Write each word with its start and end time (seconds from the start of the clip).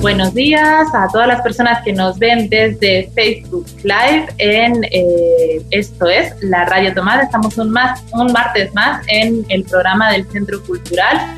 Buenos 0.00 0.32
días 0.32 0.86
a 0.94 1.08
todas 1.12 1.26
las 1.26 1.42
personas 1.42 1.82
que 1.82 1.92
nos 1.92 2.20
ven 2.20 2.48
desde 2.48 3.10
Facebook 3.16 3.66
Live 3.82 4.28
en 4.38 4.84
eh, 4.84 5.60
esto 5.72 6.08
es 6.08 6.32
la 6.40 6.66
Radio 6.66 6.94
Tomada. 6.94 7.24
Estamos 7.24 7.58
un, 7.58 7.70
más, 7.70 8.04
un 8.12 8.32
martes 8.32 8.72
más 8.74 9.04
en 9.08 9.44
el 9.48 9.64
programa 9.64 10.12
del 10.12 10.24
Centro 10.30 10.62
Cultural 10.62 11.36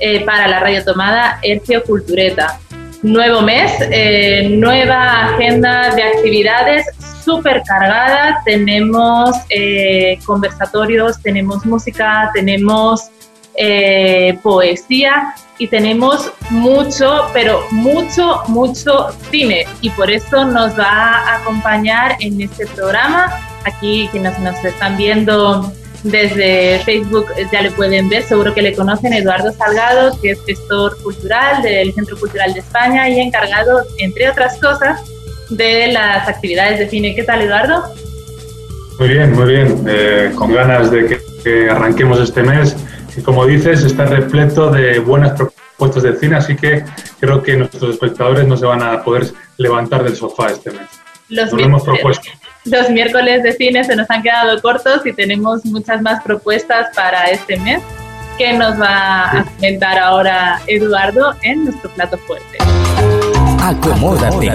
eh, 0.00 0.24
para 0.24 0.48
la 0.48 0.58
Radio 0.58 0.84
Tomada 0.84 1.38
Hercio 1.44 1.84
Cultureta. 1.84 2.58
Nuevo 3.04 3.42
mes, 3.42 3.72
eh, 3.92 4.48
nueva 4.50 5.26
agenda 5.26 5.94
de 5.94 6.02
actividades 6.02 6.86
súper 7.24 7.62
cargada. 7.62 8.42
Tenemos 8.44 9.36
conversatorios, 10.26 11.22
tenemos 11.22 11.64
música, 11.64 12.28
tenemos 12.34 13.08
poesía 14.42 15.34
y 15.60 15.68
tenemos 15.68 16.32
mucho, 16.48 17.26
pero 17.34 17.60
mucho, 17.70 18.42
mucho 18.48 19.08
cine 19.30 19.66
y 19.82 19.90
por 19.90 20.10
eso 20.10 20.46
nos 20.46 20.76
va 20.78 21.18
a 21.18 21.36
acompañar 21.42 22.16
en 22.20 22.40
este 22.40 22.66
programa. 22.66 23.30
Aquí 23.64 24.08
quienes 24.10 24.38
nos 24.38 24.64
están 24.64 24.96
viendo 24.96 25.70
desde 26.02 26.78
Facebook 26.86 27.26
ya 27.52 27.60
le 27.60 27.70
pueden 27.72 28.08
ver, 28.08 28.22
seguro 28.22 28.54
que 28.54 28.62
le 28.62 28.74
conocen, 28.74 29.12
Eduardo 29.12 29.52
Salgado, 29.52 30.18
que 30.22 30.30
es 30.30 30.42
gestor 30.46 30.96
cultural 31.02 31.60
del 31.62 31.92
Centro 31.92 32.18
Cultural 32.18 32.54
de 32.54 32.60
España 32.60 33.10
y 33.10 33.20
encargado, 33.20 33.82
entre 33.98 34.30
otras 34.30 34.58
cosas, 34.58 35.02
de 35.50 35.88
las 35.88 36.26
actividades 36.26 36.78
de 36.78 36.88
cine. 36.88 37.14
¿Qué 37.14 37.22
tal, 37.22 37.42
Eduardo? 37.42 37.84
Muy 38.98 39.08
bien, 39.08 39.32
muy 39.32 39.52
bien. 39.52 39.84
Eh, 39.86 40.32
con 40.34 40.54
ganas 40.54 40.90
de 40.90 41.20
que 41.44 41.68
arranquemos 41.68 42.18
este 42.18 42.42
mes 42.42 42.74
y 43.16 43.22
como 43.22 43.46
dices, 43.46 43.84
está 43.84 44.04
repleto 44.04 44.70
de 44.70 44.98
buenas 44.98 45.32
propuestas 45.32 46.02
de 46.02 46.16
cine, 46.18 46.36
así 46.36 46.56
que 46.56 46.84
creo 47.18 47.42
que 47.42 47.56
nuestros 47.56 47.94
espectadores 47.94 48.46
no 48.46 48.56
se 48.56 48.66
van 48.66 48.82
a 48.82 49.02
poder 49.02 49.32
levantar 49.56 50.04
del 50.04 50.16
sofá 50.16 50.48
este 50.48 50.70
mes. 50.70 50.88
Los, 51.28 51.52
hemos 51.52 51.84
propuesto. 51.84 52.28
los 52.64 52.90
miércoles 52.90 53.42
de 53.42 53.52
cine 53.52 53.84
se 53.84 53.94
nos 53.94 54.10
han 54.10 54.22
quedado 54.22 54.60
cortos 54.60 55.06
y 55.06 55.12
tenemos 55.12 55.64
muchas 55.64 56.02
más 56.02 56.22
propuestas 56.22 56.88
para 56.94 57.26
este 57.26 57.56
mes 57.60 57.80
que 58.36 58.52
nos 58.52 58.80
va 58.80 59.30
a 59.30 59.44
comentar 59.44 59.98
ahora 59.98 60.60
Eduardo 60.66 61.34
en 61.42 61.64
nuestro 61.66 61.90
plato 61.90 62.18
fuerte. 62.18 62.58
Acomódate. 63.62 64.52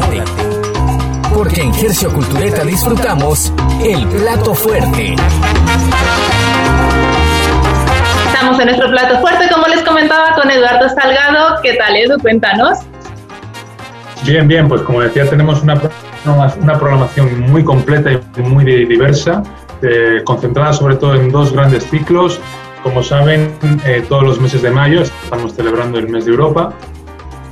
Porque 1.33 1.61
en 1.61 1.73
Gercio 1.73 2.11
Cultureta 2.13 2.63
disfrutamos 2.63 3.51
el 3.83 4.07
plato 4.07 4.53
fuerte 4.55 5.15
en 8.59 8.67
nuestro 8.67 8.89
plato 8.89 9.19
fuerte, 9.19 9.49
como 9.53 9.67
les 9.67 9.81
comentaba, 9.83 10.33
con 10.35 10.49
Eduardo 10.49 10.87
Salgado. 10.89 11.61
¿Qué 11.61 11.75
tal, 11.75 11.95
Edu? 11.95 12.17
Cuéntanos. 12.19 12.79
Bien, 14.23 14.47
bien, 14.47 14.67
pues 14.67 14.81
como 14.81 15.01
decía, 15.01 15.29
tenemos 15.29 15.61
una, 15.61 15.79
una 16.61 16.79
programación 16.79 17.41
muy 17.51 17.63
completa 17.63 18.11
y 18.11 18.41
muy 18.41 18.63
diversa, 18.63 19.43
eh, 19.81 20.21
concentrada 20.23 20.73
sobre 20.73 20.95
todo 20.95 21.15
en 21.15 21.31
dos 21.31 21.53
grandes 21.53 21.87
ciclos. 21.89 22.39
Como 22.81 23.03
saben, 23.03 23.51
eh, 23.85 24.03
todos 24.07 24.23
los 24.23 24.39
meses 24.39 24.61
de 24.61 24.69
mayo 24.69 25.01
estamos 25.01 25.53
celebrando 25.53 25.97
el 25.97 26.07
mes 26.07 26.25
de 26.25 26.31
Europa 26.31 26.73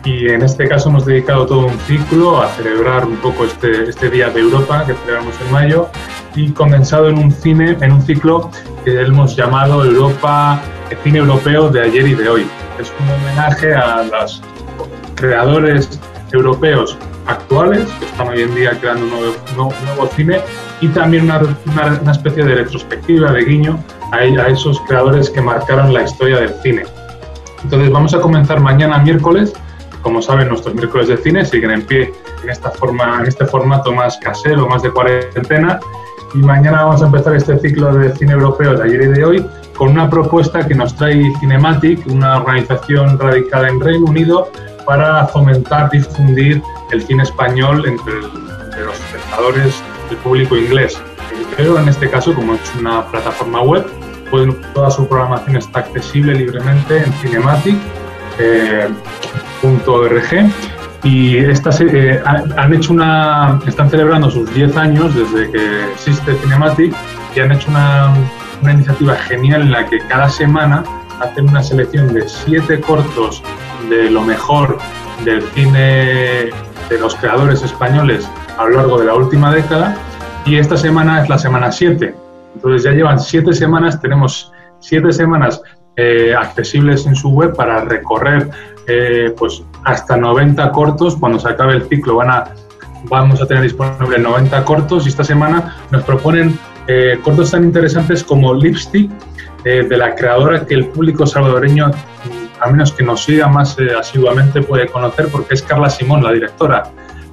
y 0.05 0.29
en 0.29 0.41
este 0.41 0.67
caso 0.67 0.89
hemos 0.89 1.05
dedicado 1.05 1.45
todo 1.45 1.65
un 1.65 1.79
ciclo 1.79 2.41
a 2.41 2.49
celebrar 2.49 3.05
un 3.05 3.15
poco 3.17 3.45
este, 3.45 3.89
este 3.89 4.09
Día 4.09 4.29
de 4.29 4.41
Europa 4.41 4.83
que 4.85 4.93
celebramos 4.93 5.33
en 5.45 5.51
mayo 5.51 5.87
y 6.35 6.51
condensado 6.51 7.07
en 7.07 7.17
un 7.17 7.31
cine, 7.31 7.77
en 7.79 7.91
un 7.91 8.01
ciclo 8.01 8.51
que 8.83 8.99
hemos 9.01 9.35
llamado 9.35 9.85
Europa, 9.85 10.61
cine 10.97 11.19
europeo 11.19 11.69
de 11.69 11.81
ayer 11.81 12.07
y 12.07 12.15
de 12.15 12.29
hoy. 12.29 12.47
Es 12.79 12.91
un 12.99 13.09
homenaje 13.09 13.73
a 13.73 14.03
los 14.03 14.41
creadores 15.15 15.99
europeos 16.31 16.97
actuales 17.27 17.87
que 17.99 18.05
están 18.05 18.29
hoy 18.29 18.41
en 18.41 18.55
día 18.55 18.71
creando 18.79 19.05
un 19.05 19.11
nuevo, 19.55 20.07
cine 20.15 20.41
y 20.81 20.87
también 20.89 21.25
una, 21.25 21.41
una, 22.01 22.11
especie 22.11 22.43
de 22.43 22.55
retrospectiva, 22.55 23.31
de 23.31 23.45
guiño 23.45 23.81
a, 24.11 24.17
a 24.17 24.47
esos 24.47 24.79
creadores 24.81 25.29
que 25.29 25.41
marcaron 25.41 25.93
la 25.93 26.03
historia 26.03 26.39
del 26.39 26.53
cine. 26.61 26.83
Entonces 27.63 27.91
vamos 27.91 28.13
a 28.13 28.19
comenzar 28.19 28.59
mañana 28.59 28.97
miércoles 28.97 29.53
como 30.03 30.21
saben, 30.21 30.49
nuestros 30.49 30.75
miércoles 30.75 31.07
de 31.07 31.17
cine 31.17 31.45
siguen 31.45 31.71
en 31.71 31.81
pie 31.81 32.13
en, 32.43 32.49
esta 32.49 32.69
forma, 32.69 33.21
en 33.21 33.25
este 33.25 33.45
formato 33.45 33.91
más 33.93 34.17
casero, 34.17 34.67
más 34.67 34.83
de 34.83 34.91
cuarentena. 34.91 35.79
Y 36.35 36.39
mañana 36.39 36.83
vamos 36.83 37.01
a 37.01 37.05
empezar 37.05 37.35
este 37.35 37.57
ciclo 37.59 37.93
de 37.93 38.13
cine 38.15 38.33
europeo 38.33 38.75
de 38.75 38.83
ayer 38.83 39.01
y 39.01 39.07
de 39.07 39.25
hoy 39.25 39.45
con 39.77 39.89
una 39.89 40.09
propuesta 40.09 40.67
que 40.67 40.75
nos 40.75 40.95
trae 40.95 41.31
Cinematic, 41.39 42.05
una 42.07 42.37
organización 42.37 43.17
radicada 43.17 43.69
en 43.69 43.79
Reino 43.79 44.05
Unido, 44.05 44.51
para 44.85 45.25
fomentar, 45.27 45.89
difundir 45.89 46.61
el 46.91 47.01
cine 47.03 47.23
español 47.23 47.85
entre, 47.87 48.13
los 48.21 48.99
espectadores 48.99 49.81
del 50.09 50.17
público 50.19 50.57
inglés. 50.57 50.99
Pero 51.55 51.79
en 51.79 51.87
este 51.87 52.09
caso, 52.09 52.33
como 52.33 52.55
es 52.55 52.75
una 52.79 53.05
plataforma 53.05 53.61
web, 53.61 53.85
pues 54.29 54.49
toda 54.73 54.89
su 54.89 55.07
programación 55.07 55.57
está 55.57 55.79
accesible 55.79 56.33
libremente 56.33 56.97
en 56.97 57.13
Cinematic. 57.13 57.77
Eh, 58.39 58.89
y 61.03 61.37
estas, 61.37 61.79
eh, 61.81 62.21
han 62.25 62.73
hecho 62.73 62.93
una, 62.93 63.59
están 63.67 63.89
celebrando 63.89 64.31
sus 64.31 64.51
10 64.53 64.75
años 64.77 65.13
desde 65.15 65.51
que 65.51 65.83
existe 65.91 66.33
Cinematic 66.35 66.93
y 67.35 67.39
han 67.39 67.51
hecho 67.51 67.69
una, 67.69 68.13
una 68.63 68.73
iniciativa 68.73 69.15
genial 69.15 69.61
en 69.63 69.71
la 69.71 69.85
que 69.87 69.99
cada 70.07 70.29
semana 70.29 70.83
hacen 71.19 71.49
una 71.49 71.61
selección 71.61 72.13
de 72.13 72.27
7 72.27 72.79
cortos 72.79 73.43
de 73.89 74.09
lo 74.09 74.21
mejor 74.21 74.77
del 75.25 75.41
cine 75.53 76.49
de 76.89 76.99
los 76.99 77.13
creadores 77.15 77.61
españoles 77.61 78.27
a 78.57 78.63
lo 78.63 78.77
largo 78.77 78.99
de 78.99 79.05
la 79.05 79.15
última 79.15 79.53
década 79.53 79.97
y 80.45 80.55
esta 80.55 80.77
semana 80.77 81.21
es 81.21 81.29
la 81.29 81.37
semana 81.37 81.71
7. 81.71 82.15
Entonces 82.55 82.83
ya 82.83 82.91
llevan 82.91 83.19
7 83.19 83.53
semanas, 83.53 83.99
tenemos 84.01 84.51
7 84.79 85.11
semanas 85.11 85.61
eh, 85.97 86.33
accesibles 86.33 87.05
en 87.05 87.15
su 87.15 87.31
web 87.31 87.53
para 87.55 87.81
recorrer 87.81 88.49
eh, 88.87 89.33
pues 89.37 89.61
hasta 89.83 90.15
90 90.15 90.71
cortos. 90.71 91.17
Cuando 91.17 91.37
se 91.37 91.49
acabe 91.49 91.73
el 91.73 91.87
ciclo 91.89 92.15
van 92.15 92.31
a, 92.31 92.45
vamos 93.09 93.41
a 93.41 93.45
tener 93.45 93.63
disponibles 93.63 94.21
90 94.21 94.63
cortos 94.63 95.05
y 95.05 95.09
esta 95.09 95.25
semana 95.25 95.75
nos 95.91 96.03
proponen 96.03 96.57
eh, 96.87 97.19
cortos 97.23 97.51
tan 97.51 97.63
interesantes 97.63 98.23
como 98.23 98.53
Lipstick, 98.53 99.11
eh, 99.65 99.85
de 99.87 99.97
la 99.97 100.15
creadora 100.15 100.65
que 100.65 100.73
el 100.73 100.87
público 100.87 101.25
salvadoreño, 101.25 101.91
a 102.59 102.69
menos 102.69 102.91
que 102.91 103.03
nos 103.03 103.23
siga 103.23 103.47
más 103.47 103.77
asiduamente, 103.99 104.61
puede 104.61 104.87
conocer 104.87 105.27
porque 105.29 105.53
es 105.53 105.61
Carla 105.61 105.89
Simón, 105.89 106.23
la 106.23 106.31
directora. 106.31 106.83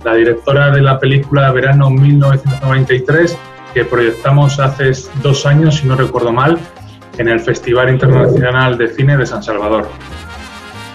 La 0.04 0.14
directora 0.14 0.70
de 0.70 0.80
la 0.80 0.98
película 0.98 1.50
Verano 1.52 1.90
1993, 1.90 3.36
que 3.74 3.84
proyectamos 3.84 4.58
hace 4.58 4.92
dos 5.22 5.44
años, 5.46 5.76
si 5.76 5.86
no 5.86 5.96
recuerdo 5.96 6.32
mal, 6.32 6.58
en 7.18 7.28
el 7.28 7.40
Festival 7.40 7.90
Internacional 7.90 8.78
de 8.78 8.88
Cine 8.88 9.16
de 9.16 9.26
San 9.26 9.42
Salvador. 9.42 9.88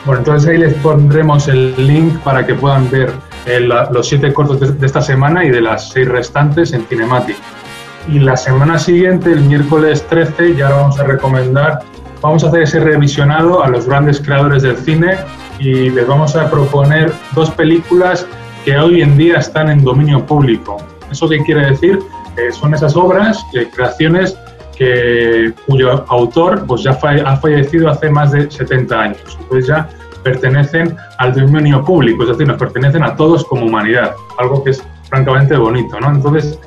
Bueno, 0.05 0.19
entonces 0.19 0.49
ahí 0.49 0.57
les 0.57 0.73
pondremos 0.75 1.47
el 1.47 1.73
link 1.77 2.17
para 2.19 2.45
que 2.45 2.53
puedan 2.53 2.89
ver 2.89 3.11
eh, 3.45 3.59
los 3.59 4.07
siete 4.07 4.33
cortos 4.33 4.79
de, 4.79 4.85
esta 4.85 5.01
semana 5.01 5.43
y 5.43 5.49
de 5.49 5.61
las 5.61 5.89
seis 5.89 6.07
restantes 6.07 6.73
en 6.73 6.85
Cinematic. 6.85 7.37
Y 8.07 8.19
la 8.19 8.37
semana 8.37 8.77
siguiente, 8.77 9.31
el 9.31 9.41
miércoles 9.41 10.05
13, 10.09 10.55
ya 10.55 10.69
vamos 10.69 10.99
a 10.99 11.03
recomendar, 11.03 11.79
vamos 12.21 12.43
a 12.43 12.47
hacer 12.47 12.61
ese 12.61 12.79
revisionado 12.79 13.63
a 13.63 13.67
los 13.67 13.87
grandes 13.87 14.21
creadores 14.21 14.61
del 14.61 14.77
cine 14.77 15.17
y 15.59 15.89
les 15.89 16.07
vamos 16.07 16.35
a 16.35 16.49
proponer 16.49 17.11
dos 17.33 17.49
películas 17.51 18.27
que 18.63 18.77
hoy 18.77 19.01
en 19.01 19.17
día 19.17 19.37
están 19.37 19.69
en 19.69 19.83
dominio 19.83 20.23
público. 20.25 20.77
¿Eso 21.11 21.27
qué 21.27 21.39
quiere 21.39 21.67
decir? 21.67 21.99
Eh, 22.37 22.51
son 22.51 22.73
esas 22.73 22.95
obras, 22.95 23.43
eh, 23.53 23.69
creaciones 23.73 24.37
que, 24.75 25.53
cuyo 25.65 26.05
autor 26.09 26.65
pues 26.67 26.83
ya 26.83 26.91
ha 26.91 27.37
fallecido 27.37 27.89
hace 27.89 28.09
más 28.09 28.31
de 28.33 28.51
70 28.51 29.01
años. 29.01 29.37
Entonces 29.39 29.67
ya 29.67 29.89
pertenecen 30.23 30.95
al 31.19 31.33
dominio 31.33 31.83
público, 31.85 32.23
es 32.23 32.29
decir, 32.29 32.47
nos 32.47 32.57
pertenecen 32.57 33.03
a 33.03 33.15
todos 33.15 33.45
como 33.45 33.65
humanidad, 33.65 34.13
algo 34.37 34.63
que 34.63 34.71
es 34.71 34.83
francamente 35.09 35.55
bonito. 35.55 35.99
¿no? 35.99 36.09
Entonces, 36.09 36.59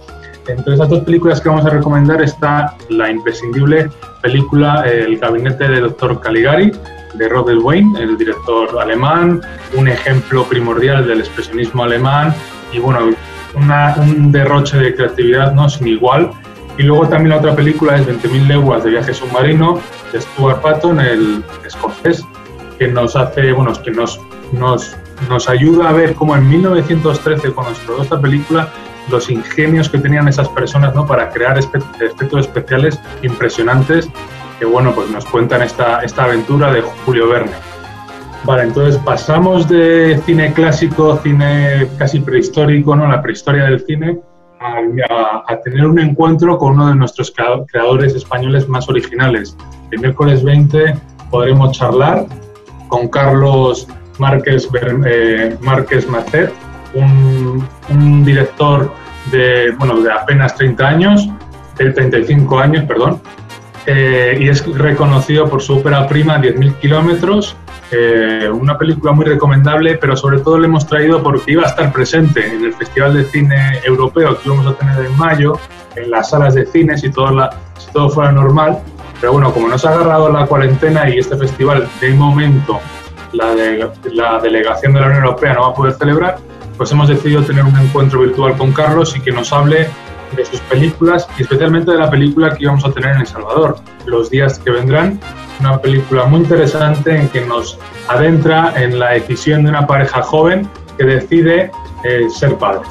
entre 0.49 0.75
esas 0.75 0.89
dos 0.89 1.01
películas 1.05 1.41
que 1.41 1.49
vamos 1.49 1.67
a 1.67 1.71
recomendar 1.71 2.23
está 2.23 2.75
la 2.89 3.11
imprescindible 3.11 3.91
película 4.23 4.85
El 4.87 5.19
gabinete 5.19 5.69
del 5.69 5.83
doctor 5.83 6.21
Caligari, 6.21 6.73
de 7.15 7.29
Robert 7.29 7.61
Wayne, 7.63 8.01
el 8.01 8.17
director 8.17 8.81
alemán, 8.81 9.41
un 9.75 9.89
ejemplo 9.89 10.45
primordial 10.45 11.07
del 11.07 11.21
expresionismo 11.21 11.85
alemán 11.85 12.35
y 12.73 12.79
bueno, 12.79 13.11
un 13.55 14.33
derroche 14.33 14.79
de 14.79 14.95
creatividad 14.95 15.53
no 15.53 15.69
sin 15.69 15.89
igual. 15.89 16.31
Y 16.77 16.85
luego 16.85 17.09
también 17.09 17.31
la 17.31 17.39
otra 17.39 17.57
película 17.57 17.97
es 17.97 18.07
20.000 18.07 18.47
leguas 18.47 18.85
de 18.85 18.91
viaje 18.91 19.13
submarino 19.13 19.81
de 20.13 20.21
Stuart 20.21 20.61
Patton, 20.61 21.01
el 21.01 21.45
escocés, 21.67 22.25
que 22.79 22.87
nos 22.87 23.17
hace, 23.17 23.53
bueno, 23.53 23.73
que 23.83 23.91
nos, 23.91 24.21
nos, 24.53 24.97
nos 25.29 25.49
ayuda 25.49 25.89
a 25.89 25.93
ver 25.93 26.15
cómo 26.15 26.37
en 26.37 26.49
1913, 26.49 27.51
cuando 27.51 27.75
se 27.75 27.85
rodó 27.85 28.03
esta 28.03 28.21
película, 28.21 28.69
los 29.11 29.31
ingenios 29.31 29.89
que 29.89 29.99
tenían 29.99 30.29
esas 30.29 30.49
personas 30.49 30.95
¿no? 30.95 31.07
para 31.07 31.31
crear 31.31 31.59
efectos 31.59 32.41
especiales 32.41 33.01
impresionantes 33.23 34.09
que 34.59 34.65
bueno, 34.65 34.93
pues 34.93 35.11
nos 35.11 35.25
cuentan 35.25 35.63
esta, 35.63 36.03
esta 36.03 36.25
aventura 36.25 36.73
de 36.73 36.83
Julio 36.83 37.29
Verne. 37.29 37.53
Vale, 38.45 38.65
entonces 38.65 39.01
pasamos 39.05 39.69
de 39.69 40.21
cine 40.25 40.53
clásico, 40.53 41.17
cine 41.23 41.89
casi 41.99 42.21
prehistórico, 42.21 42.97
¿no? 42.97 43.07
la 43.07 43.23
prehistoria 43.23 43.65
del 43.65 43.85
cine, 43.85 44.19
a, 44.61 45.57
tener 45.63 45.87
un 45.87 45.99
encuentro 45.99 46.59
con 46.59 46.73
uno 46.75 46.89
de 46.89 46.95
nuestros 46.97 47.33
creadores 47.33 48.15
españoles 48.15 48.69
más 48.69 48.89
originales. 48.89 49.57
El 49.91 50.01
miércoles 50.01 50.43
20 50.43 50.95
podremos 51.31 51.77
charlar 51.77 52.27
con 52.89 53.09
Carlos 53.09 53.87
Márquez, 54.19 54.69
eh, 55.07 55.57
Márquez 55.61 56.09
Macet, 56.09 56.53
un, 56.95 57.67
un, 57.89 58.25
director 58.25 58.93
de, 59.31 59.73
bueno, 59.79 60.01
de 60.01 60.11
apenas 60.11 60.55
30 60.55 60.87
años, 60.87 61.29
de 61.77 61.93
35 61.93 62.59
años, 62.59 62.85
perdón, 62.85 63.21
eh, 63.87 64.37
y 64.41 64.49
es 64.49 64.67
reconocido 64.77 65.49
por 65.49 65.63
su 65.63 65.79
ópera 65.79 66.07
prima 66.07 66.39
10.000 66.39 66.75
kilómetros, 66.75 67.57
eh, 67.91 68.47
una 68.53 68.77
película 68.77 69.13
muy 69.13 69.25
recomendable, 69.25 69.97
pero 69.97 70.15
sobre 70.15 70.41
todo 70.41 70.59
le 70.59 70.67
hemos 70.67 70.87
traído 70.87 71.23
porque 71.23 71.53
iba 71.53 71.63
a 71.63 71.69
estar 71.69 71.91
presente 71.91 72.47
en 72.47 72.67
el 72.67 72.75
Festival 72.75 73.15
de 73.15 73.25
Cine 73.25 73.81
Europeo 73.83 74.39
que 74.39 74.51
vamos 74.51 74.67
a 74.67 74.75
tener 74.75 75.07
en 75.07 75.17
mayo, 75.17 75.59
en 75.97 76.11
las 76.11 76.29
salas 76.31 76.55
de 76.55 76.67
cine, 76.67 76.99
si 76.99 77.11
todo, 77.11 77.31
la, 77.31 77.51
si 77.79 77.91
todo 77.93 78.11
fuera 78.11 78.31
normal. 78.31 78.79
Pero 79.21 79.33
bueno, 79.33 79.53
como 79.53 79.69
nos 79.69 79.85
ha 79.87 79.95
agarrado 79.95 80.31
la 80.31 80.47
cuarentena 80.47 81.09
y 81.09 81.19
este 81.19 81.37
festival 81.39 81.89
de 82.01 82.11
momento 82.11 82.81
la, 83.33 83.55
de, 83.55 83.91
la 84.13 84.39
delegación 84.39 84.93
de 84.93 85.01
la 85.01 85.07
Unión 85.07 85.25
Europea 85.25 85.55
no 85.55 85.63
va 85.63 85.69
a 85.69 85.75
poder 85.75 85.95
celebrar, 85.95 86.39
pues 86.79 86.93
hemos 86.93 87.09
decidido 87.09 87.43
tener 87.43 87.65
un 87.65 87.77
encuentro 87.77 88.21
virtual 88.21 88.57
con 88.57 88.73
Carlos 88.73 89.15
y 89.17 89.21
que 89.21 89.33
nos 89.33 89.53
hable 89.53 89.89
de 90.37 90.45
sus 90.45 90.61
películas 90.61 91.27
y 91.37 91.43
especialmente 91.43 91.91
de 91.91 91.99
la 91.99 92.09
película 92.09 92.55
que 92.55 92.65
íbamos 92.65 92.85
a 92.85 92.93
tener 92.93 93.11
en 93.15 93.21
El 93.23 93.27
Salvador, 93.27 93.77
Los 94.07 94.31
días 94.31 94.59
que 94.61 94.71
vendrán, 94.71 95.19
una 95.61 95.81
película 95.81 96.25
muy 96.27 96.41
interesante 96.41 97.17
en 97.17 97.29
que 97.29 97.41
nos 97.45 97.79
adentra 98.09 98.73
en 98.81 98.99
la 98.99 99.11
decisión 99.11 99.65
de 99.65 99.71
una 99.71 99.87
pareja 99.87 100.23
joven 100.23 100.69
que 100.97 101.05
decide 101.05 101.71
eh, 102.05 102.27
ser 102.31 102.57
padres. 102.57 102.89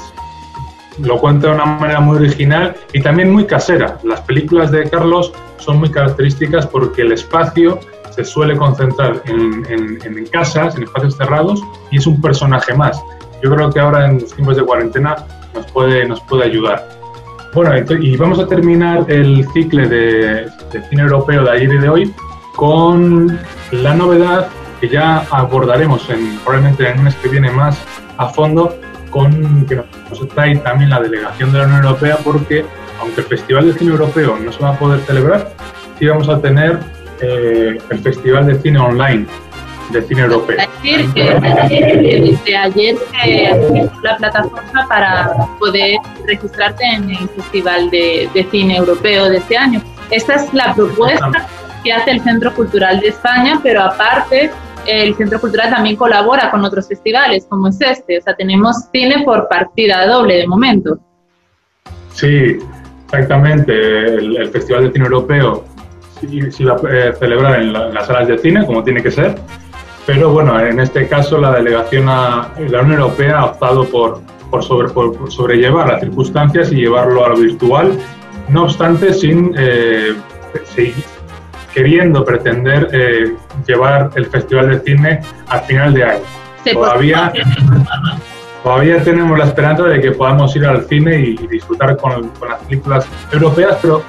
Lo 1.00 1.18
cuenta 1.19 1.48
de 1.48 1.54
una 1.56 1.66
manera 1.66 2.00
muy 2.01 2.18
original 2.18 2.75
y 2.92 3.01
también 3.01 3.31
muy 3.31 3.45
casera. 3.45 4.00
Las 4.04 4.22
películas 4.22 4.72
de 4.72 4.89
Carlos 4.89 5.31
son 5.60 5.78
muy 5.78 5.92
características 5.92 6.66
porque 6.68 7.04
el 7.04 7.13
espacio 7.13 7.80
se 8.10 8.25
suele 8.25 8.57
concentrar 8.57 9.22
en, 9.25 9.63
en 9.69 10.25
casas, 10.25 10.75
en 10.75 10.84
espacios 10.84 11.16
cerrados, 11.18 11.62
y 11.92 11.98
es 11.98 12.07
un 12.07 12.19
personaje 12.19 12.74
más. 12.74 13.00
Yo 13.42 13.54
creo 13.54 13.69
que 13.69 13.80
ahora 13.80 14.06
en 14.06 14.19
los 14.19 14.34
tiempos 14.34 14.57
de 14.57 14.63
cuarentena 14.63 15.16
nos 15.54 15.66
puede, 15.72 16.07
nos 16.07 16.22
puede 16.22 16.45
ayudar. 16.45 16.88
Bueno, 17.54 17.72
y 18.00 18.18
vamos 18.18 18.39
a 18.39 18.48
terminar 18.48 19.06
el 19.07 19.48
ciclo 19.54 19.88
de, 19.88 20.48
cine 20.89 21.01
europeo 21.01 21.44
de 21.44 21.51
ayer 21.51 21.74
y 21.74 21.78
de 21.78 21.89
hoy 21.89 22.13
con 22.56 23.39
la 23.72 23.94
novedad 23.94 24.48
que 24.80 24.89
ya 24.89 25.25
abordaremos 25.31 26.07
en, 26.10 26.38
probablemente 26.39 26.88
en 26.88 27.00
un 27.00 27.06
mes 27.06 27.16
que 27.16 27.30
viene 27.30 27.50
más 27.50 27.81
a 28.18 28.28
fondo, 28.28 28.75
con 29.10 29.66
que 29.66 29.75
nos 29.75 30.28
trae 30.30 30.56
también 30.57 30.89
la 30.89 31.00
delegación 31.00 31.51
de 31.51 31.60
la 31.60 31.66
Unión 31.66 31.84
Europea, 31.84 32.18
porque 32.24 32.66
aunque 33.00 33.22
el 33.22 33.28
Festival 33.28 33.66
de 33.66 33.74
Cine 33.74 33.92
Europeo 33.92 34.38
no 34.38 34.51
se 34.51 34.60
va 34.62 34.69
a 34.69 34.80
poder 34.80 35.00
celebrar, 35.01 35.51
sí 35.98 36.07
vamos 36.07 36.30
a 36.30 36.39
tener 36.39 36.80
eh, 37.22 37.80
el 37.89 38.00
Festival 38.00 38.45
de 38.45 38.60
Cine 38.60 38.80
Online 38.80 39.25
de 39.92 40.01
cine 40.04 40.22
europeo. 40.22 40.57
Decir 40.81 41.13
que 41.13 42.31
desde 42.31 42.56
ayer 42.56 42.95
se 42.97 43.89
la 44.01 44.18
plataforma 44.18 44.88
para 44.88 45.31
poder 45.59 45.97
registrarte 46.25 46.83
en 46.83 47.09
el 47.09 47.29
Festival 47.29 47.89
de, 47.89 48.47
Cine 48.51 48.77
Europeo 48.77 49.29
de 49.29 49.38
este 49.38 49.57
año. 49.57 49.81
Esta 50.09 50.35
es 50.35 50.53
la 50.53 50.74
propuesta 50.74 51.47
que 51.83 51.94
hace 51.94 52.12
el 52.12 52.21
Centro 52.21 52.53
Cultural 52.53 53.00
de 53.00 53.09
España, 53.09 53.59
pero 53.62 53.81
aparte 53.81 54.51
el 54.85 55.15
Centro 55.15 55.39
Cultural 55.39 55.69
también 55.69 55.95
colabora 55.95 56.50
con 56.50 56.63
otros 56.63 56.88
festivales, 56.88 57.45
como 57.50 57.68
es 57.68 57.79
este. 57.81 58.19
O 58.19 58.21
sea, 58.21 58.35
tenemos 58.35 58.75
cine 58.91 59.24
por 59.25 59.47
partida 59.50 60.07
doble 60.07 60.38
de 60.38 60.47
momento. 60.47 60.97
Sí, 62.13 62.57
exactamente. 63.06 64.06
El, 64.06 64.50
Festival 64.50 64.85
de 64.85 64.91
Cine 64.94 65.06
Europeo 65.06 65.65
sí, 66.21 66.63
va 66.63 66.75
a 66.75 67.13
celebrar 67.13 67.62
en, 67.62 67.74
las 67.74 68.07
salas 68.07 68.27
de 68.27 68.38
cine, 68.38 68.65
como 68.65 68.83
tiene 68.83 69.03
que 69.03 69.12
ser, 69.12 69.35
pero 70.07 70.31
bueno, 70.31 70.57
en 70.57 70.80
este 70.80 71.06
caso 71.06 71.38
la 71.38 71.51
delegación 71.51 72.07
a 72.07 72.50
la 72.57 72.81
Unión 72.81 73.01
Europea 73.01 73.39
ha 73.39 73.45
optado 73.48 73.83
por, 73.83 74.21
por, 74.50 74.63
sobre, 74.63 74.88
por, 74.88 75.30
sobrellevar 75.30 75.89
las 75.89 76.00
circunstancias 76.00 76.71
y 76.71 76.75
llevarlo 76.75 77.25
a 77.25 77.30
lo 77.30 77.36
virtual, 77.36 77.92
no 78.48 78.63
obstante 78.63 79.13
sin 79.13 79.54
eh, 79.57 80.15
queriendo 81.74 82.24
pretender 82.24 82.88
eh, 82.94 83.36
llevar 83.68 84.09
el 84.15 84.27
Festival 84.27 84.69
de 84.69 84.80
Cine 84.80 85.21
al 85.50 85.59
final 85.62 85.94
de 85.94 86.04
año. 86.06 86.24
todavía, 86.71 87.33
todavía 88.63 89.03
tenemos 89.03 89.38
la 89.38 89.44
esperanza 89.44 89.83
de 89.83 90.00
que 90.00 90.12
podamos 90.12 90.56
ir 90.56 90.65
al 90.65 90.86
cine 90.86 91.19
y, 91.19 91.48
disfrutar 91.48 91.98
con, 91.98 92.30
con, 92.30 92.48
las 92.48 92.60
películas 92.62 93.06
europeas, 93.33 93.77
pero 93.81 94.01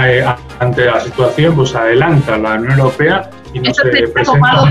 eh, 0.00 0.24
ante 0.60 0.84
la 0.84 1.00
situación 1.00 1.56
pues 1.56 1.74
adelanta 1.74 2.38
la 2.38 2.54
Unión 2.54 2.78
Europea 2.78 3.28
y 3.52 3.60
no 3.60 3.72
se 3.74 3.82
presenta 4.08 4.66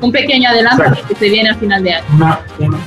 un 0.00 0.12
pequeño 0.12 0.48
adelanto 0.48 0.84
que 1.08 1.14
se 1.14 1.28
viene 1.28 1.50
a 1.50 1.54
final 1.54 1.82
de 1.82 1.94
año. 1.94 2.06
Una, 2.14 2.40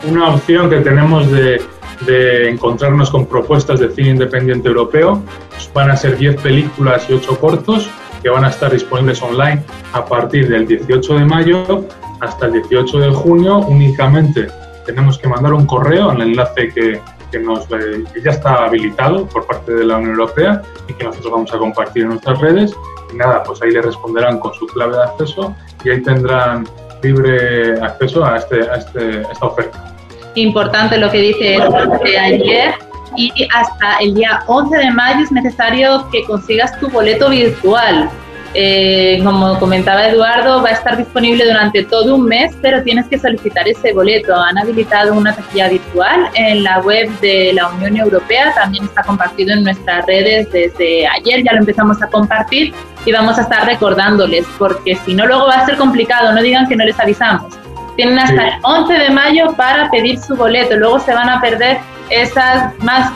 una, 0.03 0.35
opción 0.35 0.69
que 0.69 0.81
tenemos 0.81 1.31
de, 1.31 1.61
de, 2.01 2.49
encontrarnos 2.49 3.09
con 3.09 3.25
propuestas 3.25 3.79
de 3.79 3.89
cine 3.89 4.09
independiente 4.09 4.67
europeo. 4.67 5.23
Pues 5.49 5.71
van 5.73 5.91
a 5.91 5.95
ser 5.95 6.17
10 6.17 6.41
películas 6.41 7.05
y 7.09 7.13
8 7.13 7.39
cortos 7.39 7.89
que 8.21 8.29
van 8.29 8.43
a 8.43 8.49
estar 8.49 8.71
disponibles 8.71 9.21
online 9.21 9.63
a 9.93 10.03
partir 10.03 10.49
del 10.49 10.67
18 10.67 11.19
de 11.19 11.25
mayo 11.25 11.85
hasta 12.19 12.47
el 12.47 12.53
18 12.53 12.99
de 12.99 13.09
junio. 13.11 13.59
Únicamente 13.59 14.47
tenemos 14.85 15.17
que 15.17 15.27
mandar 15.27 15.53
un 15.53 15.65
correo 15.65 16.09
al 16.09 16.21
enlace 16.21 16.69
que, 16.69 16.99
que, 17.31 17.39
nos, 17.39 17.65
eh, 17.65 18.03
que 18.13 18.21
ya 18.21 18.31
está 18.31 18.65
habilitado 18.65 19.25
por 19.27 19.45
parte 19.45 19.73
de 19.73 19.85
la 19.85 19.97
Unión 19.97 20.11
Europea 20.11 20.61
y 20.87 20.93
que 20.93 21.03
nosotros 21.03 21.31
vamos 21.31 21.53
a 21.53 21.57
compartir 21.57 22.03
en 22.03 22.09
nuestras 22.09 22.39
redes 22.39 22.73
y 23.11 23.15
nada, 23.15 23.43
pues 23.43 23.61
ahí 23.61 23.71
le 23.71 23.81
responderán 23.81 24.39
con 24.39 24.53
su 24.53 24.67
clave 24.67 24.95
de 24.95 25.03
acceso 25.03 25.55
y 25.83 25.89
ahí 25.89 26.01
tendrán 26.01 26.67
libre 27.01 27.79
acceso 27.81 28.25
a, 28.25 28.37
este, 28.37 28.69
a, 28.69 28.75
este, 28.75 29.21
esta 29.21 29.45
oferta. 29.45 29.95
Importante 30.35 30.97
lo 30.97 31.09
que 31.09 31.19
dice 31.19 31.57
de 32.03 32.17
ayer 32.17 32.75
y 33.15 33.47
hasta 33.53 33.97
el 34.01 34.13
día 34.15 34.43
11 34.47 34.77
de 34.77 34.91
mayo 34.91 35.23
es 35.23 35.31
necesario 35.31 36.09
que 36.11 36.23
consigas 36.25 36.77
tu 36.79 36.89
boleto 36.89 37.29
virtual. 37.29 38.09
Eh, 38.57 39.19
como 39.21 39.59
comentaba 39.59 40.07
Eduardo, 40.07 40.63
va 40.63 40.69
a 40.69 40.71
estar 40.71 40.95
disponible 40.95 41.45
durante 41.45 41.83
todo 41.83 42.15
un 42.15 42.23
mes, 42.23 42.55
pero 42.61 42.81
tienes 42.83 43.05
que 43.07 43.19
solicitar 43.19 43.67
ese 43.67 43.91
boleto. 43.91 44.33
Han 44.33 44.57
habilitado 44.57 45.13
una 45.13 45.35
taquilla 45.35 45.67
virtual 45.67 46.29
en 46.35 46.63
la 46.63 46.79
web 46.79 47.09
de 47.19 47.51
la 47.53 47.67
Unión 47.67 47.97
Europea, 47.97 48.53
también 48.55 48.85
está 48.85 49.03
compartido 49.03 49.53
en 49.53 49.65
nuestras 49.65 50.05
redes 50.05 50.49
desde 50.53 51.05
ayer, 51.05 51.43
ya 51.43 51.51
lo 51.51 51.59
empezamos 51.59 52.01
a 52.01 52.07
compartir 52.07 52.73
y 53.05 53.11
vamos 53.11 53.37
a 53.37 53.41
estar 53.41 53.65
recordándoles, 53.65 54.45
porque 54.57 54.95
si 55.05 55.13
no 55.13 55.25
luego 55.25 55.47
va 55.47 55.55
a 55.55 55.65
ser 55.65 55.75
complicado, 55.75 56.31
no 56.31 56.41
digan 56.41 56.65
que 56.69 56.77
no 56.77 56.85
les 56.85 56.97
avisamos. 56.97 57.53
Tienen 57.97 58.17
hasta 58.17 58.47
el 58.47 58.53
11 58.61 58.93
de 58.93 59.09
mayo 59.09 59.53
para 59.57 59.91
pedir 59.91 60.17
su 60.17 60.33
boleto, 60.33 60.77
luego 60.77 61.01
se 61.01 61.13
van 61.13 61.29
a 61.29 61.41
perder 61.41 61.79
esas 62.09 62.73
más 62.79 63.11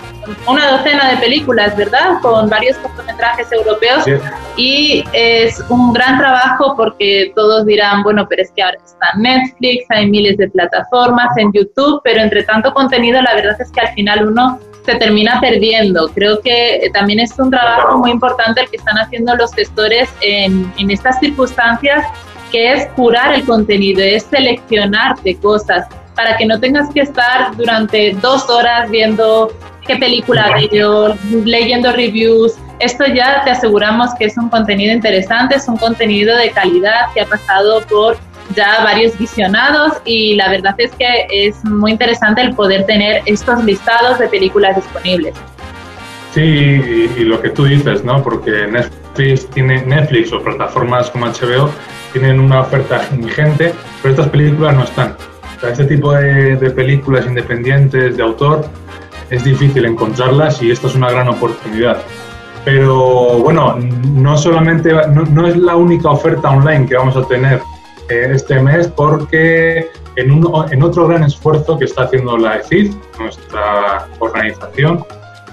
una 0.47 0.71
docena 0.71 1.09
de 1.09 1.17
películas, 1.17 1.75
¿verdad? 1.75 2.19
Con 2.21 2.49
varios 2.49 2.77
cortometrajes 2.77 3.51
europeos 3.51 4.05
y 4.55 5.03
es 5.13 5.63
un 5.69 5.93
gran 5.93 6.17
trabajo 6.17 6.75
porque 6.75 7.31
todos 7.35 7.65
dirán, 7.65 8.03
bueno, 8.03 8.27
pero 8.29 8.41
es 8.41 8.51
que 8.51 8.63
ahora 8.63 8.77
está 8.83 9.07
Netflix, 9.17 9.85
hay 9.89 10.09
miles 10.09 10.37
de 10.37 10.49
plataformas 10.49 11.35
en 11.37 11.51
YouTube, 11.53 12.01
pero 12.03 12.21
entre 12.21 12.43
tanto 12.43 12.73
contenido 12.73 13.21
la 13.21 13.35
verdad 13.35 13.59
es 13.59 13.71
que 13.71 13.81
al 13.81 13.93
final 13.93 14.27
uno 14.27 14.59
se 14.85 14.95
termina 14.95 15.39
perdiendo. 15.39 16.09
Creo 16.09 16.41
que 16.41 16.89
también 16.93 17.19
es 17.19 17.37
un 17.37 17.51
trabajo 17.51 17.97
muy 17.97 18.11
importante 18.11 18.61
el 18.61 18.69
que 18.69 18.77
están 18.77 18.97
haciendo 18.97 19.35
los 19.35 19.53
gestores 19.53 20.09
en, 20.21 20.71
en 20.77 20.91
estas 20.91 21.19
circunstancias, 21.19 22.05
que 22.51 22.73
es 22.73 22.87
curar 22.95 23.35
el 23.35 23.45
contenido, 23.45 24.01
es 24.01 24.23
seleccionarte 24.23 25.35
cosas 25.37 25.87
para 26.15 26.35
que 26.35 26.45
no 26.45 26.59
tengas 26.59 26.93
que 26.93 27.01
estar 27.01 27.55
durante 27.55 28.13
dos 28.21 28.49
horas 28.49 28.89
viendo 28.89 29.53
qué 29.89 29.95
película 29.97 30.55
veo, 30.71 31.15
leyendo 31.45 31.91
reviews. 31.91 32.53
Esto 32.79 33.05
ya 33.07 33.43
te 33.43 33.49
aseguramos 33.49 34.13
que 34.19 34.25
es 34.25 34.37
un 34.37 34.49
contenido 34.49 34.93
interesante, 34.93 35.55
es 35.55 35.67
un 35.67 35.77
contenido 35.77 36.37
de 36.37 36.51
calidad 36.51 37.11
que 37.13 37.21
ha 37.21 37.25
pasado 37.25 37.81
por 37.87 38.15
ya 38.55 38.83
varios 38.83 39.17
visionados 39.17 39.93
y 40.05 40.35
la 40.35 40.49
verdad 40.49 40.75
es 40.77 40.91
que 40.91 41.27
es 41.31 41.63
muy 41.65 41.91
interesante 41.91 42.41
el 42.41 42.53
poder 42.53 42.85
tener 42.85 43.23
estos 43.25 43.63
listados 43.63 44.19
de 44.19 44.27
películas 44.27 44.75
disponibles. 44.75 45.33
Sí, 46.33 46.41
y, 46.41 47.23
lo 47.23 47.41
que 47.41 47.49
tú 47.49 47.65
dices, 47.65 48.03
¿no? 48.03 48.21
Porque 48.21 48.67
Netflix 48.67 49.49
tiene 49.49 49.81
Netflix 49.81 50.31
o 50.31 50.41
plataformas 50.41 51.09
como 51.09 51.25
HBO 51.25 51.71
tienen 52.13 52.39
una 52.39 52.61
oferta 52.61 53.01
ingente, 53.11 53.73
pero 54.01 54.13
estas 54.13 54.29
películas 54.29 54.75
no 54.75 54.83
están. 54.83 55.15
O 55.57 55.59
sea, 55.59 55.71
este 55.71 55.85
tipo 55.85 56.13
de, 56.13 56.57
películas 56.75 57.25
independientes 57.25 58.17
de 58.17 58.23
autor 58.23 58.65
es 59.29 59.43
difícil 59.43 59.85
encontrarlas 59.85 60.61
y 60.61 60.71
esta 60.71 60.87
es 60.87 60.95
una 60.95 61.11
gran 61.11 61.27
oportunidad. 61.27 61.97
Pero 62.65 63.39
bueno, 63.39 63.77
no 64.13 64.37
solamente 64.37 64.93
no, 65.09 65.47
es 65.47 65.57
la 65.57 65.75
única 65.75 66.09
oferta 66.09 66.49
online 66.49 66.85
que 66.85 66.95
vamos 66.95 67.15
a 67.15 67.23
tener 67.23 67.61
eh, 68.09 68.31
este 68.33 68.59
mes 68.59 68.87
porque 68.87 69.89
en, 70.15 70.43
en 70.71 70.83
otro 70.83 71.07
gran 71.07 71.23
esfuerzo 71.23 71.77
que 71.77 71.85
está 71.85 72.03
haciendo 72.03 72.37
la 72.37 72.57
ECID, 72.57 72.93
nuestra 73.17 74.07
organización, 74.19 75.05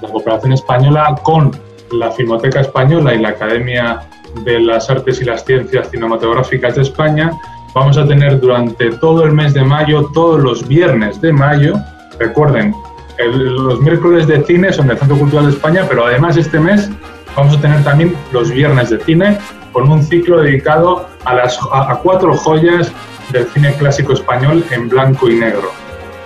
la 0.03 0.09
cooperación 0.09 0.53
española 0.53 1.15
con 1.23 1.53
la 1.93 2.11
Filmoteca 2.11 2.61
Española 2.61 3.15
y 3.15 3.21
la 3.21 3.31
Academia 3.31 4.01
de 4.45 4.61
las 4.61 4.91
Artes 4.91 5.21
y 5.21 5.25
las 5.25 5.45
Ciencias 5.45 5.91
Cinematográficas 5.91 6.75
de 6.75 6.83
España, 6.83 7.33
vamos 7.75 7.97
a 7.97 8.07
tener 8.07 8.41
durante 8.41 8.91
todo 8.99 9.25
el 9.25 9.33
mes 9.33 9.55
de 9.55 9.63
mayo, 9.63 10.11
todos 10.13 10.41
los 10.41 10.67
viernes 10.67 11.21
de 11.21 11.33
mayo, 11.33 11.75
recuerden, 12.19 12.75
los 13.19 13.81
miércoles 13.81 14.27
de 14.27 14.45
cine 14.45 14.73
son 14.73 14.89
del 14.89 14.99
Centro 14.99 15.17
Cultural 15.19 15.47
de 15.47 15.53
España, 15.53 15.85
pero 15.89 16.07
además 16.07 16.37
este 16.37 16.59
mes 16.59 16.91
vamos 17.37 17.57
a 17.57 17.61
tener 17.61 17.83
también 17.85 18.15
los 18.33 18.51
viernes 18.51 18.91
de 18.91 19.01
cine 19.01 19.39
con 19.73 19.91
un 19.91 20.03
ciclo 20.03 20.41
dedicado 20.41 21.09
a, 21.25 21.35
las, 21.35 21.59
a 21.73 21.99
cuatro 22.03 22.35
joyas 22.35 22.93
del 23.33 23.47
cine 23.49 23.75
clásico 23.75 24.13
español 24.13 24.65
en 24.71 24.89
blanco 24.89 25.29
y 25.29 25.37
negro. 25.37 25.71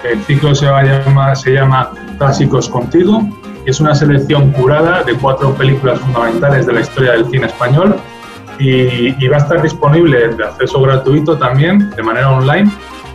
El 0.05 0.23
ciclo 0.25 0.55
se, 0.55 0.67
llama, 0.67 1.35
se 1.35 1.53
llama 1.53 1.91
Clásicos 2.19 2.69
Contigo 2.69 3.27
es 3.67 3.81
una 3.81 3.95
selección 3.95 4.51
curada 4.53 5.03
de 5.03 5.15
cuatro 5.15 5.53
películas 5.55 6.01
fundamentales 6.01 6.67
de 6.67 6.73
la 6.73 6.81
historia 6.81 7.13
del 7.13 7.29
cine 7.31 7.47
español 7.47 7.97
y, 8.59 9.27
va 9.29 9.37
a 9.37 9.41
estar 9.41 9.63
disponible 9.63 10.29
de 10.29 10.45
acceso 10.45 10.81
gratuito 10.83 11.39
también, 11.39 11.91
de 11.91 12.03
manera 12.03 12.31
online. 12.31 12.71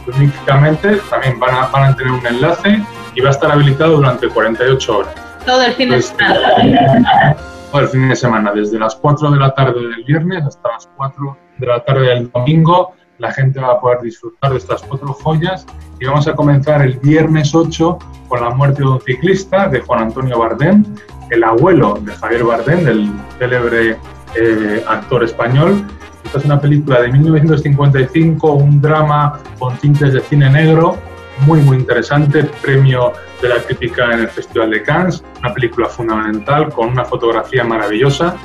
Únicamente 0.07 0.97
también 1.09 1.39
van 1.39 1.55
a, 1.55 1.67
van 1.67 1.91
a 1.91 1.95
tener 1.95 2.11
un 2.13 2.25
enlace 2.25 2.83
y 3.15 3.21
va 3.21 3.29
a 3.29 3.31
estar 3.31 3.51
habilitado 3.51 3.97
durante 3.97 4.27
48 4.27 4.97
horas. 4.97 5.13
Todo 5.45 5.61
el 5.61 5.73
fin 5.73 5.89
de 5.89 6.01
semana. 6.01 7.35
Todo 7.71 7.81
el 7.81 7.87
fin 7.87 8.09
de 8.09 8.15
semana, 8.15 8.51
desde 8.53 8.79
las 8.79 8.95
4 8.95 9.31
de 9.31 9.39
la 9.39 9.53
tarde 9.53 9.79
del 9.79 10.03
viernes 10.03 10.43
hasta 10.45 10.69
las 10.69 10.89
4 10.95 11.37
de 11.57 11.67
la 11.67 11.83
tarde 11.83 12.07
del 12.07 12.31
domingo 12.31 12.93
la 13.17 13.31
gente 13.31 13.59
va 13.59 13.73
a 13.73 13.79
poder 13.79 14.01
disfrutar 14.01 14.51
de 14.51 14.57
estas 14.57 14.81
cuatro 14.83 15.13
joyas 15.13 15.65
y 15.99 16.05
vamos 16.05 16.27
a 16.27 16.35
comenzar 16.35 16.81
el 16.81 16.99
viernes 16.99 17.55
8 17.55 17.97
con 18.27 18.41
la 18.41 18.49
muerte 18.49 18.81
de 18.81 18.89
un 18.89 19.01
ciclista 19.01 19.67
de 19.67 19.79
Juan 19.81 20.03
Antonio 20.03 20.39
Bardem, 20.39 20.83
el 21.29 21.43
abuelo 21.43 21.97
de 22.01 22.11
Javier 22.13 22.43
Bardem, 22.43 22.83
del 22.83 23.09
célebre 23.39 23.97
eh, 24.35 24.83
actor 24.87 25.23
español. 25.23 25.85
Esta 26.25 26.39
es 26.39 26.45
una 26.45 26.59
película 26.59 27.01
de 27.01 27.11
1955, 27.11 28.51
un 28.51 28.81
drama 28.81 29.39
con 29.59 29.77
tintes 29.77 30.11
de 30.11 30.19
cine 30.21 30.49
negro, 30.49 30.97
muy 31.41 31.59
muy 31.61 31.77
interesante, 31.77 32.43
premio 32.61 33.13
de 33.41 33.49
la 33.49 33.57
crítica 33.57 34.13
en 34.13 34.21
el 34.21 34.29
Festival 34.29 34.71
de 34.71 34.83
Cannes, 34.83 35.23
una 35.39 35.53
película 35.53 35.87
fundamental 35.87 36.69
con 36.69 36.89
una 36.89 37.05
fotografía 37.05 37.63
maravillosa. 37.63 38.35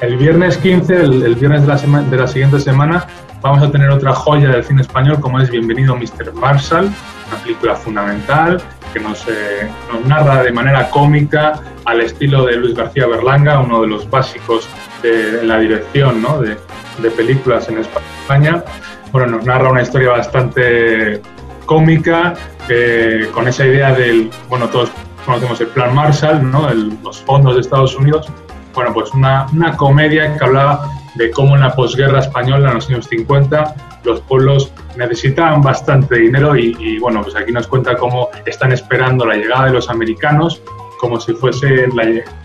El 0.00 0.16
viernes 0.16 0.56
15, 0.58 0.94
el, 0.94 1.34
viernes 1.34 1.62
de 1.62 1.68
la, 1.68 2.02
de 2.02 2.16
la 2.16 2.26
siguiente 2.28 2.60
semana, 2.60 3.06
vamos 3.40 3.62
a 3.62 3.70
tener 3.70 3.90
otra 3.90 4.12
joya 4.12 4.50
del 4.50 4.64
cine 4.64 4.82
español 4.82 5.20
como 5.20 5.40
es 5.40 5.50
Bienvenido 5.50 5.96
Mr. 5.96 6.32
Marshall, 6.34 6.86
una 7.28 7.42
película 7.42 7.74
fundamental 7.74 8.62
que 8.92 9.00
nos, 9.00 9.26
eh, 9.28 9.68
nos, 9.92 10.04
narra 10.06 10.42
de 10.42 10.52
manera 10.52 10.88
cómica 10.90 11.60
al 11.84 12.00
estilo 12.00 12.44
de 12.46 12.56
Luis 12.56 12.74
García 12.74 13.06
Berlanga, 13.06 13.60
uno 13.60 13.82
de 13.82 13.88
los 13.88 14.08
básicos 14.08 14.68
de, 15.02 15.42
la 15.44 15.58
dirección 15.58 16.22
¿no? 16.22 16.40
de, 16.40 16.56
de, 16.98 17.10
películas 17.10 17.68
en 17.68 17.78
España. 17.78 18.64
Bueno, 19.12 19.36
nos 19.36 19.44
narra 19.44 19.70
una 19.70 19.82
historia 19.82 20.10
bastante 20.10 21.20
cómica 21.68 22.32
eh, 22.70 23.28
con 23.32 23.46
esa 23.46 23.66
idea 23.66 23.92
del, 23.92 24.30
bueno, 24.48 24.68
todos 24.70 24.90
conocemos 25.24 25.60
el 25.60 25.66
Plan 25.68 25.94
Marshall, 25.94 26.50
¿no? 26.50 26.66
los 27.04 27.20
fondos 27.20 27.54
de 27.54 27.60
Estados 27.60 27.94
Unidos. 27.94 28.26
Bueno, 28.74 28.92
pues 28.94 29.12
una, 29.12 29.46
una 29.52 29.76
comedia 29.76 30.34
que 30.36 30.44
hablaba 30.44 30.90
de 31.16 31.30
cómo 31.30 31.56
en 31.56 31.60
la 31.60 31.74
posguerra 31.74 32.20
española, 32.20 32.68
en 32.70 32.74
los 32.76 32.88
años 32.88 33.06
50, 33.08 33.74
los 34.04 34.20
pueblos 34.22 34.72
necesitaban 34.96 35.60
bastante 35.60 36.16
dinero 36.16 36.56
y, 36.56 36.98
bueno, 37.00 37.22
pues 37.22 37.36
aquí 37.36 37.52
nos 37.52 37.66
cuenta 37.66 37.96
cómo 37.96 38.30
están 38.46 38.72
esperando 38.72 39.26
la 39.26 39.36
llegada 39.36 39.66
de 39.66 39.72
los 39.72 39.90
americanos 39.90 40.62
como 40.98 41.20
si 41.20 41.34
fuese 41.34 41.84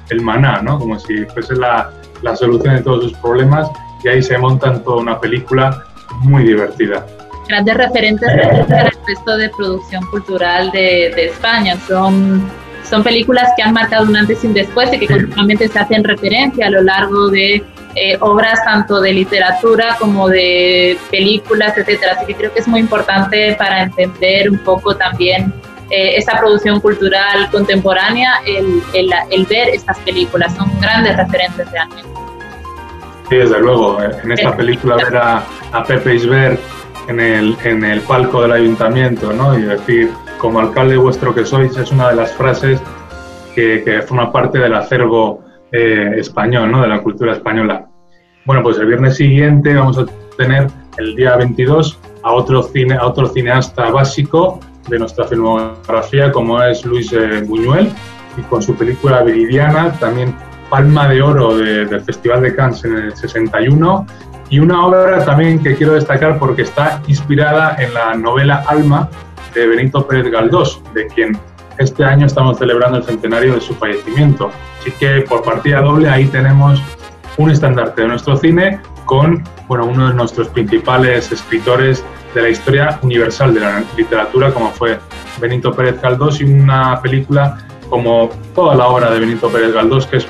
el 0.10 0.22
maná, 0.22 0.62
¿no? 0.62 0.78
Como 0.80 1.00
si 1.00 1.26
fuese 1.26 1.56
la, 1.56 1.92
la 2.22 2.36
solución 2.36 2.76
de 2.76 2.82
todos 2.82 3.06
sus 3.06 3.14
problemas 3.14 3.72
y 4.04 4.10
ahí 4.10 4.22
se 4.22 4.38
montan 4.38 4.84
toda 4.84 4.98
una 4.98 5.20
película 5.20 5.86
muy 6.24 6.44
divertida 6.44 7.06
grandes 7.48 7.76
referentes 7.76 8.28
del 8.28 8.92
resto 9.08 9.38
de 9.38 9.50
producción 9.50 10.06
cultural 10.08 10.72
de, 10.72 11.12
de, 11.16 11.26
España. 11.26 11.78
Son, 11.88 12.50
son 12.90 13.04
películas 13.04 13.52
que 13.56 13.64
han 13.64 13.74
marcado 13.74 14.06
un 14.06 14.16
antes 14.16 14.44
y 14.44 14.48
un 14.48 14.54
después 14.54 14.92
y 14.94 15.00
que 15.00 15.08
continuamente 15.08 15.68
se 15.68 15.80
hacen 15.80 16.04
referencia 16.04 16.68
a 16.68 16.70
lo 16.70 16.82
largo 16.82 17.30
de 17.30 17.64
eh, 17.96 18.18
obras 18.22 18.64
tanto 18.66 19.02
de 19.02 19.14
literatura 19.14 19.96
como 20.00 20.28
de 20.28 20.98
películas, 21.12 21.78
etcétera. 21.78 22.14
Así 22.14 22.26
que 22.26 22.36
creo 22.36 22.54
que 22.54 22.60
es 22.60 22.68
muy 22.68 22.80
importante 22.80 23.56
para 23.58 23.84
entender 23.84 24.50
un 24.50 24.58
poco 24.58 24.96
también 24.96 25.54
eh, 25.92 26.16
esa 26.16 26.40
producción 26.40 26.80
cultural 26.80 27.52
contemporánea, 27.52 28.42
el, 28.48 28.82
el, 29.30 29.46
ver 29.46 29.70
estas 29.70 30.00
películas. 30.00 30.56
Son 30.56 30.68
grandes 30.82 31.16
referentes 31.18 31.70
realmente. 31.72 32.10
Sí, 33.30 33.36
desde 33.36 33.60
luego. 33.60 34.02
En 34.02 34.32
esta 34.32 34.58
película 34.58 34.96
ver 34.96 35.16
a, 35.16 35.44
a 35.72 35.84
Pepe 35.84 36.16
Isbert 36.16 36.60
en 37.08 37.20
el, 37.20 37.58
en 37.64 37.84
el 37.84 38.02
palco 38.02 38.42
del 38.42 38.52
ayuntamiento 38.52 39.34
¿no? 39.34 39.58
y 39.58 39.64
decir, 39.64 40.12
como 40.38 40.60
alcalde 40.60 40.98
vuestro 40.98 41.34
que 41.34 41.46
sois, 41.46 41.76
es 41.78 41.92
una 41.92 42.10
de 42.10 42.16
las 42.16 42.32
frases 42.34 42.82
que, 43.56 43.84
que 43.84 44.02
forma 44.02 44.32
parte 44.32 44.60
del 44.60 44.74
acervo 44.74 45.44
eh, 45.72 46.16
español, 46.18 46.72
¿no? 46.72 46.82
de 46.82 46.88
la 46.88 47.02
cultura 47.02 47.34
española. 47.34 47.88
Bueno, 48.46 48.62
pues 48.62 48.78
el 48.78 48.88
viernes 48.88 49.16
siguiente 49.16 49.74
vamos 49.74 49.98
a 49.98 50.06
tener 50.38 50.68
el 50.98 51.16
día 51.16 51.36
22 51.38 52.00
a 52.24 52.32
otro, 52.32 52.64
cine, 52.64 52.96
a 52.96 53.06
otro 53.06 53.28
cineasta 53.28 53.90
básico 53.90 54.60
de 54.90 55.00
nuestra 55.00 55.26
filmografía, 55.26 56.32
como 56.32 56.62
es 56.62 56.86
Luis 56.86 57.12
eh, 57.14 57.42
Buñuel, 57.46 57.90
y 58.38 58.42
con 58.44 58.62
su 58.62 58.76
película 58.76 59.24
Viridiana, 59.24 59.92
también 59.94 60.36
Palma 60.70 61.08
de 61.08 61.22
Oro 61.22 61.56
del 61.56 62.02
Festival 62.02 62.42
de 62.42 62.56
Cannes 62.56 62.84
en 62.84 62.98
el 62.98 63.16
61, 63.16 64.06
y 64.54 64.60
una 64.60 64.86
obra 64.86 65.26
también 65.26 65.64
que 65.64 65.76
quiero 65.76 65.94
destacar 65.94 66.38
porque 66.38 66.62
está 66.62 67.02
inspirada 67.08 67.76
en 67.80 67.92
la 67.92 68.14
novela 68.14 68.64
Alma 68.68 69.10
de 69.56 69.66
Benito 69.66 70.06
Pérez 70.06 70.32
Galdós, 70.32 70.80
de 70.94 71.08
quien 71.08 71.36
este 71.80 72.06
año 72.06 72.28
estamos 72.28 72.60
celebrando 72.60 73.00
el 73.00 73.04
centenario 73.04 73.56
de 73.56 73.62
su 73.62 73.74
fallecimiento. 73.74 74.52
Así 74.80 74.92
que 74.92 75.22
por 75.22 75.42
partida 75.42 75.82
doble 75.82 76.08
ahí 76.08 76.28
tenemos 76.28 76.80
un 77.38 77.50
estandarte 77.50 78.04
de 78.04 78.10
nuestro 78.10 78.38
cine 78.38 78.80
con 79.06 79.44
bueno, 79.68 79.86
uno 79.88 80.10
de 80.10 80.14
nuestros 80.14 80.50
principales 80.50 81.32
escritores 81.32 82.06
de 82.36 82.44
la 82.44 82.50
historia 82.50 83.00
universal 83.02 83.56
de 83.56 83.60
la 83.60 83.84
literatura, 83.98 84.54
como 84.54 84.70
fue 84.70 85.00
Benito 85.42 85.74
Pérez 85.74 86.00
Galdós, 86.00 86.40
y 86.42 86.44
una 86.44 87.02
película 87.02 87.58
como 87.90 88.30
toda 88.54 88.76
la 88.76 88.86
obra 88.86 89.10
de 89.10 89.20
Benito 89.20 89.50
Pérez 89.50 89.74
Galdós, 89.74 90.06
que 90.06 90.18
es 90.18 90.28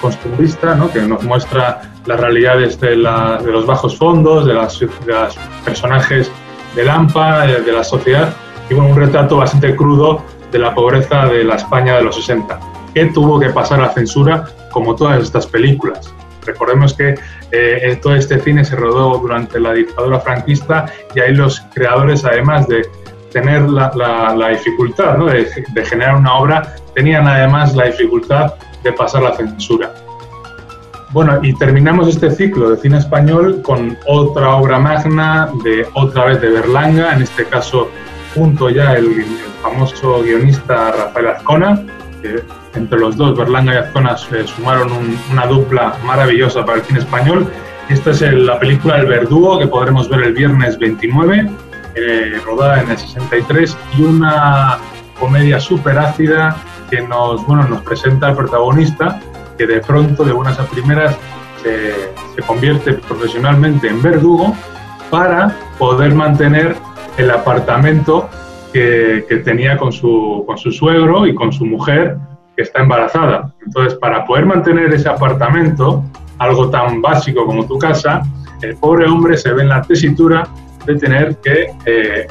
costumbrista, 0.00 0.74
¿no? 0.74 0.90
que 0.90 1.00
nos 1.02 1.22
muestra 1.22 1.92
las 2.08 2.18
realidades 2.18 2.80
de, 2.80 2.96
la, 2.96 3.38
los 3.44 3.66
bajos 3.66 3.98
fondos, 3.98 4.46
de 4.46 4.54
las, 4.54 4.80
de 4.80 4.88
los 5.06 5.36
personajes 5.62 6.32
de 6.74 6.84
Lampa, 6.84 7.46
de, 7.46 7.60
de 7.60 7.72
la 7.72 7.84
sociedad, 7.84 8.34
y 8.70 8.74
bueno, 8.74 8.90
un 8.90 8.96
retrato 8.96 9.36
bastante 9.36 9.76
crudo 9.76 10.22
de 10.50 10.58
la 10.58 10.74
pobreza 10.74 11.26
de 11.26 11.44
la 11.44 11.56
España 11.56 11.96
de 11.96 12.02
los 12.02 12.16
60, 12.16 12.58
que 12.94 13.06
tuvo 13.06 13.38
que 13.38 13.50
pasar 13.50 13.82
a 13.82 13.90
censura 13.90 14.46
como 14.72 14.96
todas 14.96 15.22
estas 15.22 15.46
películas. 15.46 16.14
Recordemos 16.46 16.94
que 16.94 17.14
eh, 17.52 17.98
todo 18.02 18.14
este 18.14 18.40
cine 18.40 18.64
se 18.64 18.74
rodó 18.74 19.18
durante 19.18 19.60
la 19.60 19.74
dictadura 19.74 20.18
franquista 20.18 20.86
y 21.14 21.20
ahí 21.20 21.34
los 21.34 21.60
creadores, 21.74 22.24
además 22.24 22.66
de 22.68 22.88
tener 23.30 23.68
la, 23.68 23.92
la, 24.34 24.48
dificultad 24.48 25.18
¿no? 25.18 25.26
de, 25.26 25.46
de, 25.74 25.84
generar 25.84 26.16
una 26.16 26.38
obra, 26.38 26.74
tenían 26.94 27.28
además 27.28 27.76
la 27.76 27.84
dificultad 27.84 28.54
de 28.82 28.92
pasar 28.94 29.22
la 29.22 29.34
censura. 29.34 29.92
Bueno, 31.10 31.38
y 31.42 31.54
terminamos 31.54 32.08
este 32.08 32.30
ciclo 32.30 32.70
de 32.70 32.76
cine 32.76 32.98
español 32.98 33.62
con 33.62 33.96
otra 34.06 34.56
obra 34.56 34.78
magna 34.78 35.48
de 35.64 35.86
otra 35.94 36.26
vez 36.26 36.40
de 36.42 36.50
Berlanga, 36.50 37.14
en 37.14 37.22
este 37.22 37.46
caso 37.46 37.88
junto 38.34 38.68
ya 38.68 38.92
el, 38.94 39.24
famoso 39.62 40.22
guionista 40.22 40.92
Rafael 40.92 41.28
Azcona, 41.28 41.82
que 42.22 42.42
entre 42.74 42.98
los 42.98 43.16
dos, 43.16 43.36
Berlanga 43.36 43.74
y 43.74 43.76
Azcona, 43.78 44.16
sumaron 44.16 44.90
una 45.32 45.46
dupla 45.46 45.96
maravillosa 46.04 46.64
para 46.64 46.78
el 46.78 46.84
cine 46.84 47.00
español. 47.00 47.50
Esta 47.88 48.10
es 48.10 48.20
la 48.20 48.58
película 48.58 48.98
El 48.98 49.06
Verdugo 49.06 49.58
que 49.58 49.66
podremos 49.66 50.08
ver 50.10 50.22
el 50.22 50.34
viernes 50.34 50.78
29, 50.78 51.50
eh, 51.94 52.40
rodada 52.44 52.82
en 52.82 52.90
el 52.90 52.98
63, 52.98 53.76
y 53.96 54.02
una 54.02 54.78
comedia 55.18 55.58
súper 55.58 55.98
ácida 55.98 56.56
que 56.90 57.00
nos, 57.00 57.44
bueno, 57.46 57.64
nos 57.64 57.82
presenta 57.82 58.28
al 58.28 58.36
protagonista 58.36 59.20
que 59.58 59.66
de 59.66 59.80
pronto, 59.80 60.24
de 60.24 60.32
buenas 60.32 60.58
a 60.58 60.66
primeras, 60.66 61.18
se, 61.62 61.92
se 62.34 62.42
convierte 62.46 62.94
profesionalmente 62.94 63.88
en 63.88 64.00
verdugo 64.00 64.54
para 65.10 65.54
poder 65.78 66.14
mantener 66.14 66.76
el 67.16 67.30
apartamento 67.30 68.28
que, 68.72 69.24
que, 69.28 69.38
tenía 69.38 69.76
con 69.76 69.92
su, 69.92 70.44
con 70.46 70.56
su 70.56 70.70
suegro 70.70 71.26
y 71.26 71.34
con 71.34 71.52
su 71.52 71.66
mujer 71.66 72.16
que 72.56 72.62
está 72.62 72.80
embarazada. 72.80 73.52
Entonces, 73.64 73.98
para 73.98 74.24
poder 74.24 74.46
mantener 74.46 74.92
ese 74.94 75.08
apartamento, 75.08 76.04
algo 76.38 76.70
tan 76.70 77.02
básico 77.02 77.44
como 77.44 77.66
tu 77.66 77.78
casa, 77.78 78.22
el 78.62 78.76
pobre 78.76 79.06
hombre 79.06 79.36
se 79.36 79.52
ve 79.52 79.62
en 79.62 79.68
la 79.68 79.82
tesitura 79.82 80.46
de 80.86 80.96
tener 80.96 81.36
que 81.38 81.72
eh, 81.86 82.26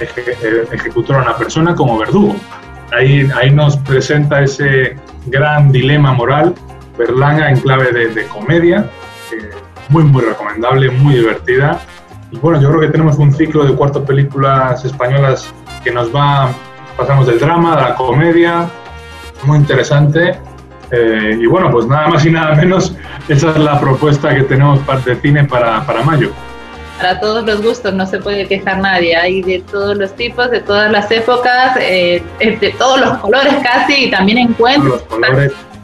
eh, 0.00 0.64
ejecutar 0.72 1.18
a 1.18 1.22
una 1.22 1.36
persona 1.36 1.74
como 1.74 1.98
verdugo. 1.98 2.34
Ahí, 2.92 3.28
ahí 3.34 3.50
nos 3.50 3.76
presenta 3.78 4.42
ese 4.42 4.96
gran 5.26 5.72
dilema 5.72 6.12
moral, 6.12 6.54
Berlanga 6.98 7.50
en 7.50 7.58
clave 7.60 7.92
de, 7.92 8.26
comedia, 8.26 8.88
muy, 9.88 10.04
muy 10.04 10.22
recomendable, 10.22 10.90
muy 10.90 11.14
divertida. 11.14 11.80
Y 12.30 12.38
bueno, 12.38 12.60
yo 12.60 12.68
creo 12.68 12.80
que 12.80 12.88
tenemos 12.88 13.18
un 13.18 13.32
ciclo 13.32 13.64
de 13.64 13.74
cuatro 13.74 14.04
películas 14.04 14.84
españolas 14.84 15.52
que 15.84 15.90
nos 15.90 16.14
va, 16.14 16.50
pasamos 16.96 17.26
del 17.26 17.38
drama, 17.38 17.76
de 17.76 17.82
la 17.82 17.94
comedia, 17.94 18.68
muy 19.44 19.58
interesante. 19.58 20.38
Eh, 20.90 21.38
y 21.40 21.46
bueno, 21.46 21.70
pues 21.70 21.86
nada 21.86 22.08
más 22.08 22.24
y 22.26 22.30
nada 22.30 22.54
menos, 22.54 22.94
esa 23.28 23.50
es 23.50 23.56
la 23.58 23.80
propuesta 23.80 24.34
que 24.34 24.42
tenemos 24.42 24.80
de 25.04 25.16
cine 25.16 25.44
para, 25.44 25.84
para 25.86 26.02
mayo. 26.02 26.30
Para 27.02 27.18
todos 27.18 27.44
los 27.44 27.60
gustos, 27.62 27.92
no 27.94 28.06
se 28.06 28.20
puede 28.20 28.46
quejar 28.46 28.78
nadie. 28.78 29.16
Hay 29.16 29.42
de 29.42 29.58
todos 29.72 29.96
los 29.96 30.14
tipos, 30.14 30.48
de 30.52 30.60
todas 30.60 30.88
las 30.92 31.10
épocas, 31.10 31.76
eh, 31.80 32.22
de 32.38 32.74
todos 32.78 33.00
los 33.00 33.18
colores 33.18 33.54
casi, 33.60 34.04
y 34.04 34.10
también 34.10 34.38
encuentros. 34.38 35.02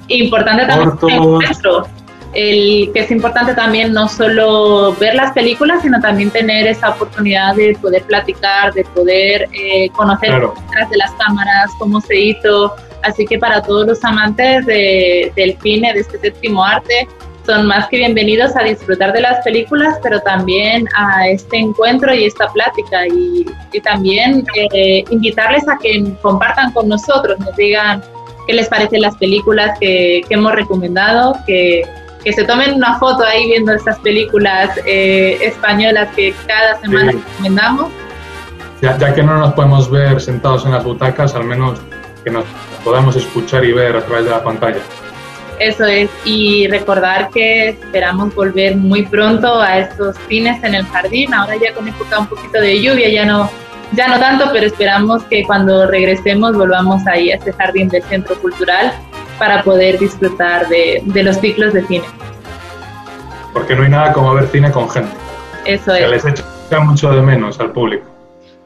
Importante 0.06 0.64
también 0.66 0.90
encuentro. 1.10 1.88
El 2.34 2.92
que 2.92 3.00
es 3.00 3.10
importante 3.10 3.52
también 3.54 3.92
no 3.92 4.08
solo 4.08 4.94
ver 5.00 5.16
las 5.16 5.32
películas, 5.32 5.82
sino 5.82 5.98
también 6.00 6.30
tener 6.30 6.68
esa 6.68 6.90
oportunidad 6.90 7.56
de 7.56 7.76
poder 7.80 8.04
platicar, 8.04 8.72
de 8.74 8.84
poder 8.84 9.48
eh, 9.52 9.88
conocer 9.96 10.30
detrás 10.40 10.88
de 10.88 10.98
las 10.98 11.10
cámaras, 11.14 11.68
cómo 11.80 12.00
se 12.00 12.16
hizo, 12.16 12.76
Así 13.02 13.26
que 13.26 13.38
para 13.38 13.62
todos 13.62 13.86
los 13.86 14.04
amantes 14.04 14.66
de, 14.66 15.32
del 15.36 15.56
cine, 15.62 15.92
de 15.94 16.00
este 16.00 16.18
séptimo 16.18 16.64
arte, 16.64 17.06
son 17.48 17.66
más 17.66 17.88
que 17.88 17.96
bienvenidos 17.96 18.54
a 18.56 18.62
disfrutar 18.62 19.10
de 19.14 19.22
las 19.22 19.42
películas, 19.42 19.98
pero 20.02 20.20
también 20.20 20.86
a 20.94 21.28
este 21.28 21.56
encuentro 21.56 22.12
y 22.12 22.24
esta 22.24 22.46
plática. 22.52 23.06
Y, 23.06 23.46
también 23.82 24.44
eh, 24.74 25.04
invitarles 25.08 25.66
a 25.66 25.78
que 25.78 26.04
compartan 26.20 26.72
con 26.72 26.88
nosotros, 26.88 27.38
nos 27.38 27.56
digan 27.56 28.02
qué 28.46 28.52
les 28.52 28.68
parecen 28.68 29.00
las 29.00 29.16
películas 29.16 29.78
que, 29.78 30.20
hemos 30.28 30.52
recomendado, 30.52 31.36
que, 31.46 31.84
que, 32.22 32.32
se 32.34 32.44
tomen 32.44 32.74
una 32.74 32.98
foto 32.98 33.24
ahí 33.24 33.46
viendo 33.46 33.72
estas 33.72 33.98
películas 34.00 34.78
eh, 34.84 35.38
españolas 35.40 36.14
que 36.14 36.34
cada 36.46 36.78
semana 36.80 37.12
recomendamos. 37.12 37.88
Ya, 38.82 38.98
ya 38.98 39.14
que 39.14 39.22
no 39.22 39.38
nos 39.38 39.54
podemos 39.54 39.90
ver 39.90 40.20
sentados 40.20 40.66
en 40.66 40.72
las 40.72 40.84
butacas, 40.84 41.34
al 41.34 41.44
menos 41.44 41.78
que 42.24 42.30
nos 42.30 42.44
podamos 42.84 43.16
escuchar 43.16 43.64
y 43.64 43.72
ver 43.72 43.96
a 43.96 44.04
través 44.04 44.26
de 44.26 44.32
la 44.32 44.44
pantalla. 44.44 44.80
Eso 45.58 45.84
es, 45.86 46.08
y 46.24 46.68
recordar 46.68 47.30
que 47.30 47.70
esperamos 47.70 48.34
volver 48.34 48.76
muy 48.76 49.04
pronto 49.06 49.60
a 49.60 49.78
estos 49.78 50.16
fines 50.28 50.62
en 50.62 50.74
el 50.74 50.86
jardín, 50.86 51.34
ahora 51.34 51.54
ya 51.56 51.74
con 51.74 51.88
época 51.88 52.20
un 52.20 52.26
poquito 52.28 52.60
de 52.60 52.80
lluvia, 52.80 53.08
ya 53.08 53.24
no, 53.24 53.50
ya 53.92 54.06
no 54.06 54.20
tanto, 54.20 54.50
pero 54.52 54.66
esperamos 54.66 55.24
que 55.24 55.42
cuando 55.42 55.86
regresemos 55.86 56.56
volvamos 56.56 57.04
ahí 57.08 57.32
a 57.32 57.36
este 57.36 57.52
jardín 57.52 57.88
del 57.88 58.04
Centro 58.04 58.38
Cultural 58.40 58.92
para 59.38 59.62
poder 59.62 59.98
disfrutar 59.98 60.68
de, 60.68 61.02
de 61.04 61.22
los 61.24 61.36
ciclos 61.36 61.72
de 61.72 61.84
cine. 61.86 62.04
Porque 63.52 63.74
no 63.74 63.82
hay 63.82 63.88
nada 63.88 64.12
como 64.12 64.34
ver 64.34 64.46
cine 64.48 64.70
con 64.70 64.88
gente. 64.88 65.10
Eso 65.64 65.92
es. 65.94 66.08
les 66.08 66.24
echa 66.24 66.44
mucho 66.80 67.10
de 67.10 67.20
menos 67.22 67.58
al 67.58 67.72
público. 67.72 68.17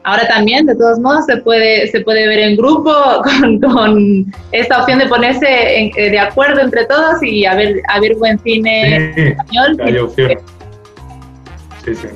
Ahora 0.03 0.27
también, 0.27 0.65
de 0.65 0.75
todos 0.75 0.99
modos, 0.99 1.25
se 1.25 1.37
puede, 1.37 1.87
se 1.87 2.01
puede 2.01 2.27
ver 2.27 2.39
en 2.39 2.57
grupo 2.57 2.93
con, 3.23 3.59
con 3.59 4.25
esta 4.51 4.81
opción 4.81 4.99
de 4.99 5.07
ponerse 5.07 5.47
eh, 5.47 5.91
de 5.95 6.19
acuerdo 6.19 6.61
entre 6.61 6.85
todos 6.85 7.23
y 7.23 7.45
a 7.45 7.55
ver, 7.55 7.81
a 7.87 7.99
ver 7.99 8.15
buen 8.15 8.37
cine 8.39 9.13
español. 9.15 9.77
Hay 9.83 9.97
opción. 9.97 10.31
Sí, 11.85 11.95
sí. 11.95 12.07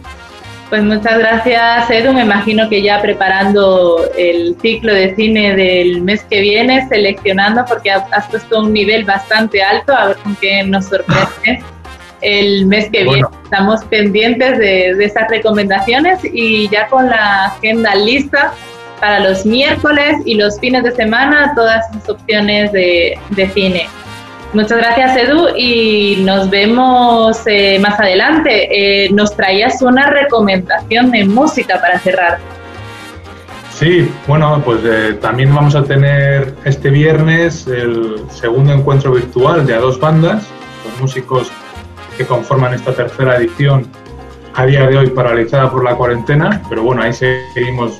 Pues 0.70 0.84
muchas 0.84 1.18
gracias, 1.20 1.90
Edu. 1.90 2.12
Me 2.12 2.24
imagino 2.24 2.68
que 2.68 2.82
ya 2.82 3.02
preparando 3.02 4.02
el 4.18 4.58
ciclo 4.62 4.94
de 4.94 5.16
cine 5.16 5.56
del 5.56 6.02
mes 6.02 6.26
que 6.30 6.42
viene, 6.42 6.86
seleccionando, 6.90 7.64
porque 7.66 7.90
has 7.90 8.28
puesto 8.30 8.60
un 8.60 8.74
nivel 8.74 9.06
bastante 9.06 9.64
alto, 9.64 9.94
a 9.94 10.08
ver 10.08 10.18
con 10.18 10.36
qué 10.36 10.64
nos 10.64 10.86
sorprende 10.86 11.64
el 12.22 12.66
mes 12.66 12.90
que 12.90 13.04
viene. 13.04 13.28
Estamos 13.44 13.84
pendientes 13.86 14.58
de, 14.58 14.92
esas 15.04 15.30
recomendaciones 15.30 16.20
y 16.24 16.70
ya 16.70 16.88
con 16.88 17.10
la 17.10 17.46
agenda 17.46 17.96
lista 17.96 18.54
para 19.00 19.20
los 19.20 19.46
miércoles 19.46 20.18
y 20.26 20.36
los 20.36 20.60
fines 20.60 20.84
de 20.84 20.92
semana, 20.92 21.54
todas 21.56 21.86
las 21.94 22.10
opciones 22.10 22.72
de, 22.72 23.18
cine. 23.54 23.88
Muchas 24.54 24.78
gracias 24.78 25.18
Edu 25.18 25.50
y 25.56 26.18
nos 26.22 26.50
vemos 26.50 27.42
eh, 27.46 27.80
más 27.80 28.00
adelante. 28.00 29.06
Eh, 29.06 29.10
nos 29.12 29.36
traías 29.36 29.82
una 29.82 30.10
recomendación 30.10 31.12
de 31.12 31.26
música 31.26 31.80
para 31.80 32.00
cerrar. 32.00 32.40
Sí, 33.78 34.12
bueno, 34.26 34.60
pues 34.66 34.80
eh, 34.84 35.18
también 35.22 35.54
vamos 35.54 35.76
a 35.76 35.84
tener 35.84 36.56
este 36.66 36.90
viernes 36.90 37.68
el 37.68 38.24
segundo 38.32 38.74
encuentro 38.74 39.12
virtual 39.12 39.68
de 39.68 39.76
a 39.76 39.78
dos 39.78 40.00
bandas, 40.00 40.48
los 40.84 41.00
músicos 41.00 41.52
que 42.18 42.26
conforman 42.26 42.74
esta 42.74 42.94
tercera 42.94 43.38
edición 43.38 43.86
a 44.56 44.66
día 44.66 44.88
de 44.88 44.98
hoy 44.98 45.10
paralizada 45.12 45.72
por 45.72 45.84
la 45.84 45.96
cuarentena, 45.96 46.64
pero 46.68 46.82
bueno, 46.82 47.04
ahí 47.04 47.14
seguimos 47.14 48.00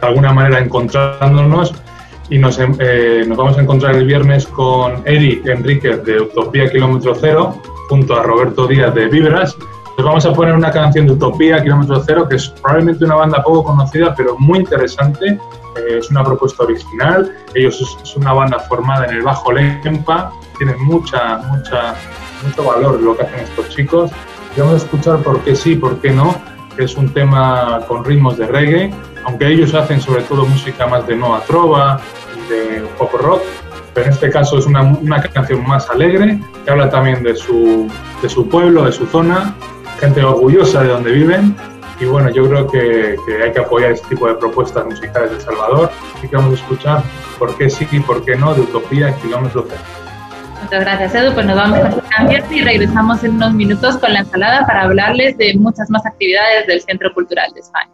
de 0.00 0.06
alguna 0.06 0.32
manera 0.32 0.58
encontrándonos 0.58 1.72
y 2.28 2.38
nos, 2.38 2.58
eh, 2.58 3.24
nos 3.26 3.38
vamos 3.38 3.56
a 3.56 3.62
encontrar 3.62 3.94
el 3.94 4.04
viernes 4.04 4.46
con 4.48 5.02
Eric 5.06 5.46
Enríquez 5.46 6.04
de 6.04 6.22
Utopía 6.22 6.70
Kilómetro 6.70 7.14
Cero 7.14 7.62
junto 7.88 8.18
a 8.18 8.24
Roberto 8.24 8.66
Díaz 8.66 8.92
de 8.94 9.06
Vibras. 9.06 9.56
Les 9.96 10.04
vamos 10.04 10.26
a 10.26 10.32
poner 10.32 10.54
una 10.54 10.72
canción 10.72 11.06
de 11.06 11.12
Utopía 11.12 11.62
Kilómetro 11.62 12.02
Cero 12.04 12.26
que 12.28 12.36
es 12.36 12.48
probablemente 12.48 13.04
una 13.04 13.14
banda 13.14 13.42
poco 13.44 13.64
conocida 13.64 14.12
pero 14.16 14.36
muy 14.38 14.58
interesante. 14.58 15.38
Eh, 15.76 15.98
es 15.98 16.10
una 16.10 16.24
propuesta 16.24 16.64
original. 16.64 17.32
Ellos 17.54 17.80
es, 17.80 17.96
es, 18.02 18.16
una 18.16 18.32
banda 18.32 18.58
formada 18.58 19.06
en 19.06 19.14
el 19.14 19.22
Bajo 19.22 19.52
Lempa, 19.52 20.32
tienen 20.58 20.82
mucha, 20.82 21.38
mucha 21.38 21.94
mucho 22.42 22.64
valor 22.64 23.00
lo 23.00 23.16
que 23.16 23.24
hacen 23.24 23.40
estos 23.40 23.68
chicos. 23.70 24.10
Y 24.56 24.60
vamos 24.60 24.74
a 24.74 24.84
escuchar 24.84 25.18
por 25.18 25.40
qué 25.40 25.54
sí, 25.54 25.76
por 25.76 26.00
qué 26.00 26.10
no, 26.10 26.34
que 26.76 26.84
es 26.84 26.96
un 26.96 27.08
tema 27.12 27.80
con 27.86 28.04
ritmos 28.04 28.38
de 28.38 28.46
reggae, 28.46 28.90
aunque 29.24 29.48
ellos 29.48 29.74
hacen 29.74 30.00
sobre 30.00 30.22
todo 30.22 30.46
música 30.46 30.86
más 30.86 31.06
de 31.06 31.16
Noa 31.16 31.42
Trova 31.46 32.00
de 32.48 32.86
pop 32.96 33.12
rock, 33.14 33.42
pero 33.92 34.06
en 34.06 34.12
este 34.12 34.30
caso 34.30 34.58
es 34.58 34.66
una, 34.66 35.22
canción 35.32 35.66
más 35.66 35.88
alegre, 35.90 36.38
que 36.64 36.70
habla 36.70 36.90
también 36.90 37.22
de 37.22 37.34
su, 37.34 37.90
de 38.22 38.28
su 38.28 38.48
pueblo, 38.48 38.84
de 38.84 38.92
su 38.92 39.06
zona, 39.06 39.54
gente 39.98 40.22
orgullosa 40.22 40.82
de 40.82 40.88
donde 40.88 41.12
viven. 41.12 41.56
Y 41.98 42.04
bueno, 42.04 42.28
yo 42.28 42.46
creo 42.46 42.66
que, 42.66 43.16
hay 43.42 43.52
que 43.52 43.58
apoyar 43.58 43.92
este 43.92 44.08
tipo 44.08 44.28
de 44.28 44.34
propuestas 44.34 44.84
musicales 44.84 45.30
de 45.30 45.40
Salvador. 45.40 45.90
y 46.22 46.28
que 46.28 46.36
vamos 46.36 46.52
a 46.52 46.62
escuchar 46.62 47.02
por 47.38 47.56
qué 47.56 47.70
sí 47.70 47.88
y 47.90 48.00
por 48.00 48.22
qué 48.22 48.36
no 48.36 48.54
de 48.54 48.60
Utopía 48.60 49.14
Kilómetro 49.16 49.64
Cero. 49.66 50.05
Muchas 50.66 50.80
gracias, 50.80 51.14
Edu. 51.14 51.32
Pues 51.32 51.46
nos 51.46 51.54
vamos 51.54 51.78
a 51.78 52.16
cambiar 52.16 52.42
y 52.50 52.60
regresamos 52.60 53.22
en 53.22 53.36
unos 53.36 53.54
minutos 53.54 53.98
con 53.98 54.12
la 54.12 54.18
ensalada 54.18 54.66
para 54.66 54.82
hablarles 54.82 55.38
de 55.38 55.54
muchas 55.54 55.88
más 55.90 56.04
actividades 56.04 56.66
del 56.66 56.80
Centro 56.80 57.14
Cultural 57.14 57.52
de 57.54 57.60
España. 57.60 57.92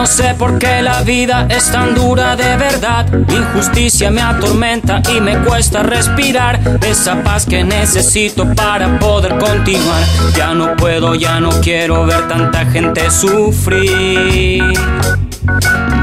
No 0.00 0.06
sé 0.06 0.34
por 0.34 0.58
qué 0.58 0.80
la 0.80 1.02
vida 1.02 1.46
es 1.50 1.70
tan 1.70 1.94
dura 1.94 2.34
de 2.34 2.56
verdad. 2.56 3.04
Injusticia 3.28 4.10
me 4.10 4.22
atormenta 4.22 5.02
y 5.14 5.20
me 5.20 5.36
cuesta 5.40 5.82
respirar. 5.82 6.58
Esa 6.80 7.22
paz 7.22 7.44
que 7.44 7.62
necesito 7.62 8.50
para 8.54 8.98
poder 8.98 9.36
continuar. 9.36 10.02
Ya 10.34 10.54
no 10.54 10.74
puedo, 10.74 11.14
ya 11.16 11.38
no 11.38 11.50
quiero 11.60 12.06
ver 12.06 12.26
tanta 12.28 12.64
gente 12.64 13.10
sufrir. 13.10 14.72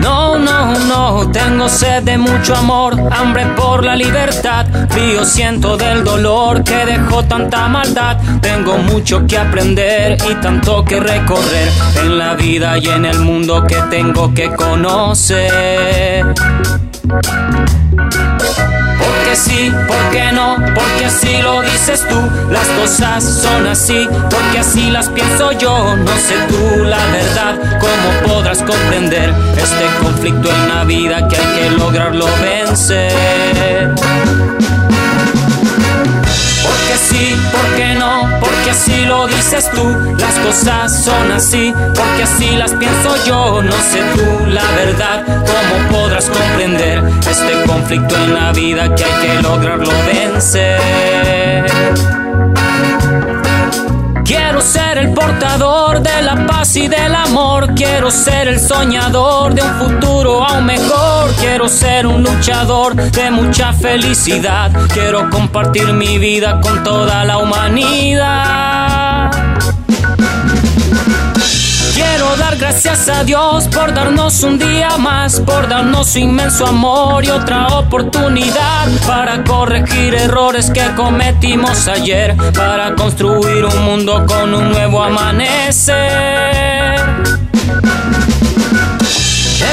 No, 0.08 0.39
no, 0.39 0.74
no, 0.86 1.32
tengo 1.32 1.67
sed 1.67 2.04
de 2.04 2.17
mucho 2.17 2.56
amor, 2.56 2.96
hambre 3.12 3.46
por 3.58 3.84
la 3.84 3.93
libertad, 3.93 4.65
frío 4.88 5.26
siento 5.26 5.76
del 5.76 6.06
dolor 6.06 6.63
que 6.63 6.86
dejó 6.86 7.26
tanta 7.26 7.67
maldad. 7.67 8.15
Tengo 8.41 8.78
mucho 8.78 9.28
que 9.28 9.38
aprender 9.38 10.17
y 10.32 10.36
tanto 10.36 10.86
que 10.86 11.02
recorrer 11.02 11.70
en 12.02 12.17
la 12.17 12.36
vida 12.36 12.78
y 12.78 12.88
en 12.88 13.04
el 13.04 13.20
mundo 13.20 13.65
que 13.67 13.76
tengo 13.89 14.34
que 14.34 14.50
conocer. 14.56 16.26
Porque 19.00 19.36
sí, 19.36 19.74
porque 19.88 20.32
no, 20.32 20.56
porque 20.74 21.06
así 21.06 21.41
lo 21.41 21.62
dices 21.63 22.08
tú. 22.08 22.15
Las 22.50 22.65
cosas 22.80 23.24
son 23.26 23.67
así, 23.67 24.08
porque 24.30 24.60
así 24.60 24.89
las 24.89 25.10
pienso 25.10 25.52
yo. 25.52 25.98
No 25.98 26.12
sé 26.13 26.36
tú 26.48 26.86
la 26.86 27.06
verdad, 27.08 27.80
cómo 27.82 28.34
podrás 28.34 28.63
comprender 28.63 29.34
este 29.68 29.86
conflicto 30.02 30.50
en 30.50 30.70
la 30.70 30.84
vida 30.86 31.28
que 31.28 31.36
hay 31.36 31.60
que 31.60 31.72
lograrlo 31.78 32.26
vencer 32.42 33.94
sí, 36.98 37.36
¿por 37.52 37.76
qué 37.76 37.96
no? 37.96 38.28
Porque 38.40 38.72
así 38.72 39.06
lo 39.06 39.28
dices 39.28 39.70
tú, 39.72 40.16
las 40.18 40.34
cosas 40.40 41.04
son 41.04 41.32
así, 41.32 41.74
porque 41.96 42.24
así 42.24 42.56
las 42.56 42.74
pienso 42.74 43.16
yo, 43.26 43.62
no 43.62 43.72
sé 43.72 44.02
tú 44.16 44.46
la 44.48 44.64
verdad, 44.72 45.24
¿cómo 45.26 46.00
podrás 46.00 46.30
comprender 46.30 47.04
este 47.20 47.64
conflicto 47.68 48.16
en 48.16 48.34
la 48.34 48.52
vida 48.52 48.94
que 48.96 49.04
hay 49.04 49.28
que 49.28 49.42
lograrlo 49.42 49.92
vencer? 50.06 51.66
Quiero 54.28 54.60
ser 54.60 54.98
el 54.98 55.13
portador 55.13 56.02
de 56.02 56.22
la 56.22 56.46
paz 56.46 56.76
y 56.76 56.90
del 56.90 57.16
amor. 57.16 57.74
Quiero 57.76 58.12
ser 58.12 58.50
el 58.50 58.60
soñador 58.60 59.54
de 59.54 59.62
un 59.62 59.74
futuro 59.80 60.44
aún 60.44 60.66
mejor. 60.66 61.34
Quiero 61.40 61.70
ser 61.70 62.06
un 62.06 62.24
luchador 62.24 62.94
de 62.94 63.32
mucha 63.32 63.72
felicidad. 63.72 64.70
Quiero 64.94 65.30
compartir 65.30 65.94
mi 65.94 66.18
vida 66.18 66.60
con 66.60 66.84
toda 66.84 67.24
la 67.24 67.38
humanidad. 67.38 68.97
Gracias 72.60 73.08
a 73.10 73.24
Dios 73.24 73.67
por 73.67 73.93
darnos 73.93 74.43
un 74.43 74.58
día 74.58 74.98
más, 74.98 75.39
por 75.39 75.67
darnos 75.67 76.10
su 76.10 76.20
inmenso 76.20 76.65
amor 76.65 77.24
y 77.24 77.30
otra 77.30 77.67
oportunidad 77.67 78.88
para 79.06 79.43
corregir 79.43 80.15
errores 80.15 80.72
que 80.72 80.84
cometimos 80.96 81.88
ayer, 81.88 82.36
para 82.54 82.96
construir 82.96 83.65
un 83.65 83.84
mundo 83.84 84.26
con 84.28 84.54
un 84.54 84.72
nuevo 84.72 85.04
amanecer. 85.04 85.98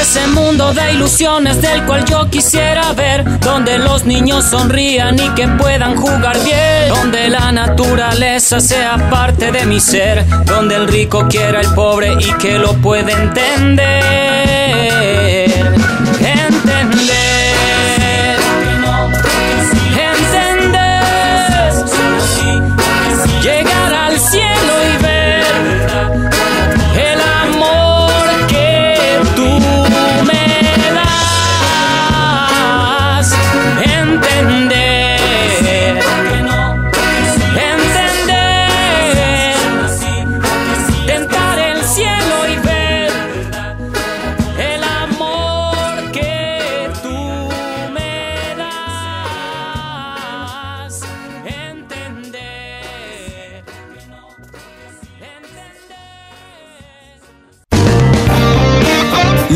Ese 0.07 0.27
mundo 0.27 0.71
de 0.71 0.93
ilusiones 0.93 1.63
del 1.63 1.83
cual 1.87 2.05
yo 2.05 2.29
quisiera 2.29 2.93
ver, 2.93 3.39
donde 3.39 3.79
los 3.79 4.05
niños 4.05 4.45
sonrían 4.45 5.17
y 5.17 5.29
que 5.29 5.47
puedan 5.47 5.95
jugar 5.95 6.37
bien, 6.43 6.89
donde 6.89 7.27
la 7.27 7.51
naturaleza 7.51 8.59
sea 8.59 9.09
parte 9.09 9.51
de 9.51 9.65
mi 9.65 9.79
ser, 9.79 10.23
donde 10.45 10.75
el 10.75 10.87
rico 10.87 11.25
quiera 11.27 11.59
al 11.59 11.73
pobre 11.73 12.13
y 12.19 12.31
que 12.33 12.59
lo 12.59 12.73
pueda 12.73 13.13
entender. 13.13 14.45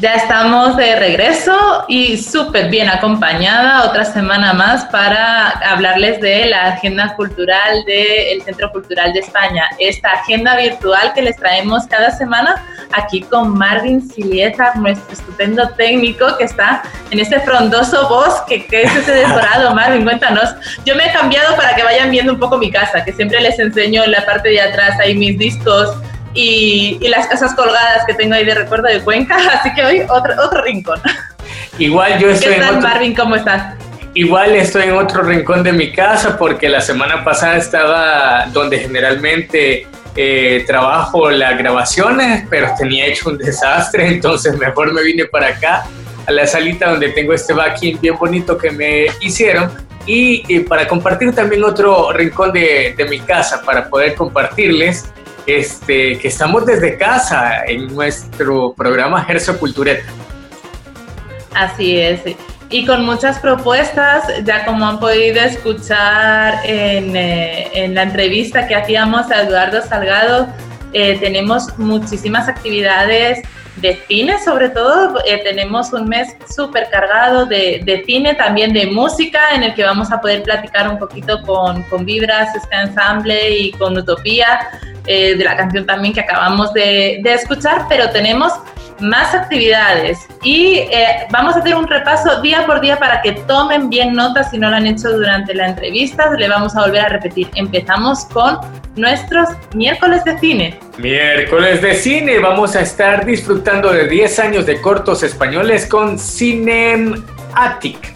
Ya 0.00 0.14
estamos 0.14 0.78
de 0.78 0.96
regreso 0.96 1.84
y 1.86 2.16
súper 2.16 2.70
bien 2.70 2.88
acompañada 2.88 3.84
otra 3.84 4.06
semana 4.06 4.54
más 4.54 4.86
para 4.86 5.50
hablarles 5.50 6.22
de 6.22 6.46
la 6.46 6.68
agenda 6.68 7.14
cultural 7.16 7.84
del 7.84 8.40
Centro 8.40 8.72
Cultural 8.72 9.12
de 9.12 9.18
España. 9.18 9.64
Esta 9.78 10.12
agenda 10.12 10.56
virtual 10.56 11.12
que 11.14 11.20
les 11.20 11.36
traemos 11.36 11.86
cada 11.86 12.12
semana 12.12 12.64
aquí 12.92 13.20
con 13.20 13.58
Marvin 13.58 14.00
Silieta, 14.00 14.72
nuestro 14.76 15.12
estupendo 15.12 15.68
técnico 15.76 16.34
que 16.38 16.44
está 16.44 16.82
en 17.10 17.20
este 17.20 17.38
frondoso 17.40 18.08
bosque 18.08 18.64
que 18.64 18.84
es 18.84 18.96
ese 18.96 19.12
decorado. 19.12 19.74
Marvin, 19.74 20.04
cuéntanos. 20.04 20.48
Yo 20.86 20.96
me 20.96 21.04
he 21.04 21.12
cambiado 21.12 21.54
para 21.56 21.74
que 21.74 21.82
vayan 21.82 22.10
viendo 22.10 22.32
un 22.32 22.40
poco 22.40 22.56
mi 22.56 22.70
casa, 22.70 23.04
que 23.04 23.12
siempre 23.12 23.38
les 23.42 23.58
enseño 23.58 24.02
en 24.02 24.12
la 24.12 24.24
parte 24.24 24.48
de 24.48 24.62
atrás 24.62 24.98
ahí 24.98 25.14
mis 25.14 25.36
discos 25.36 25.94
y, 26.34 26.98
las 27.08 27.26
casas 27.26 27.54
colgadas 27.54 28.04
que 28.06 28.14
tengo 28.14 28.34
ahí 28.34 28.44
de 28.44 28.54
recuerdo 28.54 28.88
de 28.88 29.00
Cuenca, 29.00 29.36
así 29.60 29.72
que 29.74 29.84
hoy 29.84 30.00
otro, 30.08 30.34
otro 30.42 30.62
rincón. 30.62 31.00
Igual 31.78 32.18
yo 32.18 32.30
estoy 32.30 32.54
¿Qué 32.54 32.60
tal, 32.60 32.80
Marvin? 32.80 33.14
¿Cómo 33.14 33.36
estás? 33.36 33.74
Igual 34.14 34.56
estoy 34.56 34.84
en 34.84 34.92
otro 34.92 35.22
rincón 35.22 35.62
de 35.62 35.72
mi 35.72 35.92
casa 35.92 36.36
porque 36.36 36.68
la 36.68 36.80
semana 36.80 37.22
pasada 37.22 37.56
estaba 37.56 38.46
donde 38.52 38.78
generalmente 38.78 39.86
eh, 40.16 40.64
trabajo 40.66 41.30
las 41.30 41.56
grabaciones, 41.56 42.44
pero 42.50 42.74
tenía 42.76 43.06
hecho 43.06 43.30
un 43.30 43.38
desastre, 43.38 44.08
entonces 44.14 44.58
mejor 44.58 44.92
me 44.92 45.02
vine 45.02 45.26
para 45.26 45.48
acá, 45.48 45.84
a 46.26 46.32
la 46.32 46.46
salita 46.46 46.90
donde 46.90 47.10
tengo 47.10 47.32
este 47.32 47.52
backing 47.52 48.00
bien 48.00 48.16
bonito 48.16 48.58
que 48.58 48.70
me 48.70 49.06
hicieron 49.20 49.70
y, 50.06 50.60
para 50.60 50.88
compartir 50.88 51.32
también 51.32 51.62
otro 51.62 52.12
rincón 52.12 52.52
de, 52.52 52.94
de, 52.96 53.04
mi 53.04 53.20
casa, 53.20 53.62
para 53.62 53.88
poder 53.88 54.14
compartirles 54.16 55.12
este, 55.56 56.18
que 56.18 56.28
estamos 56.28 56.66
desde 56.66 56.96
casa 56.96 57.64
en 57.66 57.94
nuestro 57.94 58.72
programa 58.72 59.24
Gerso 59.24 59.58
Cultureta. 59.58 60.04
Así 61.54 61.98
es 61.98 62.20
y 62.70 62.86
con 62.86 63.04
muchas 63.04 63.38
propuestas, 63.40 64.24
ya 64.44 64.64
como 64.64 64.86
han 64.86 65.00
podido 65.00 65.40
escuchar 65.40 66.60
en, 66.64 67.16
eh, 67.16 67.88
la 67.92 68.04
entrevista 68.04 68.68
que 68.68 68.76
hacíamos 68.76 69.28
a 69.30 69.42
Eduardo 69.42 69.82
Salgado, 69.82 70.46
eh, 70.92 71.18
tenemos 71.18 71.76
muchísimas 71.78 72.48
actividades 72.48 73.40
de 73.76 73.96
cine 74.06 74.38
sobre 74.44 74.68
todo, 74.70 75.18
eh, 75.26 75.40
tenemos 75.44 75.92
un 75.92 76.08
mes 76.08 76.36
súper 76.54 76.88
cargado 76.90 77.46
de, 77.46 77.82
de, 77.84 78.04
cine, 78.04 78.34
también 78.34 78.72
de 78.72 78.86
música, 78.86 79.54
en 79.54 79.62
el 79.62 79.74
que 79.74 79.84
vamos 79.84 80.12
a 80.12 80.20
poder 80.20 80.42
platicar 80.42 80.88
un 80.88 80.98
poquito 80.98 81.42
con, 81.42 81.82
con 81.84 82.04
Vibras, 82.04 82.54
este 82.54 82.76
ensamble 82.76 83.56
y 83.56 83.72
con 83.72 83.96
Utopía, 83.96 84.60
de 85.06 85.42
la 85.42 85.56
canción 85.56 85.86
también 85.86 86.14
que 86.14 86.20
acabamos 86.20 86.72
de, 86.72 87.18
de 87.22 87.34
escuchar, 87.34 87.86
pero 87.88 88.10
tenemos 88.10 88.52
más 89.00 89.34
actividades 89.34 90.26
y 90.42 90.78
eh, 90.90 91.26
vamos 91.30 91.56
a 91.56 91.60
hacer 91.60 91.74
un 91.74 91.86
repaso 91.86 92.40
día 92.42 92.66
por 92.66 92.80
día 92.80 92.98
para 92.98 93.20
que 93.22 93.32
tomen 93.32 93.88
bien 93.88 94.14
notas 94.14 94.50
si 94.50 94.58
no 94.58 94.70
lo 94.70 94.76
han 94.76 94.86
hecho 94.86 95.10
durante 95.10 95.54
la 95.54 95.68
entrevista. 95.68 96.30
Le 96.30 96.48
vamos 96.48 96.76
a 96.76 96.82
volver 96.82 97.00
a 97.00 97.08
repetir. 97.08 97.48
Empezamos 97.54 98.24
con 98.26 98.58
nuestros 98.96 99.48
miércoles 99.74 100.24
de 100.24 100.38
cine. 100.38 100.78
Miércoles 100.98 101.82
de 101.82 101.94
cine. 101.94 102.38
Vamos 102.38 102.76
a 102.76 102.82
estar 102.82 103.24
disfrutando 103.24 103.92
de 103.92 104.08
10 104.08 104.38
años 104.38 104.66
de 104.66 104.80
cortos 104.80 105.22
españoles 105.22 105.86
con 105.86 106.18
Cinematic. 106.18 108.14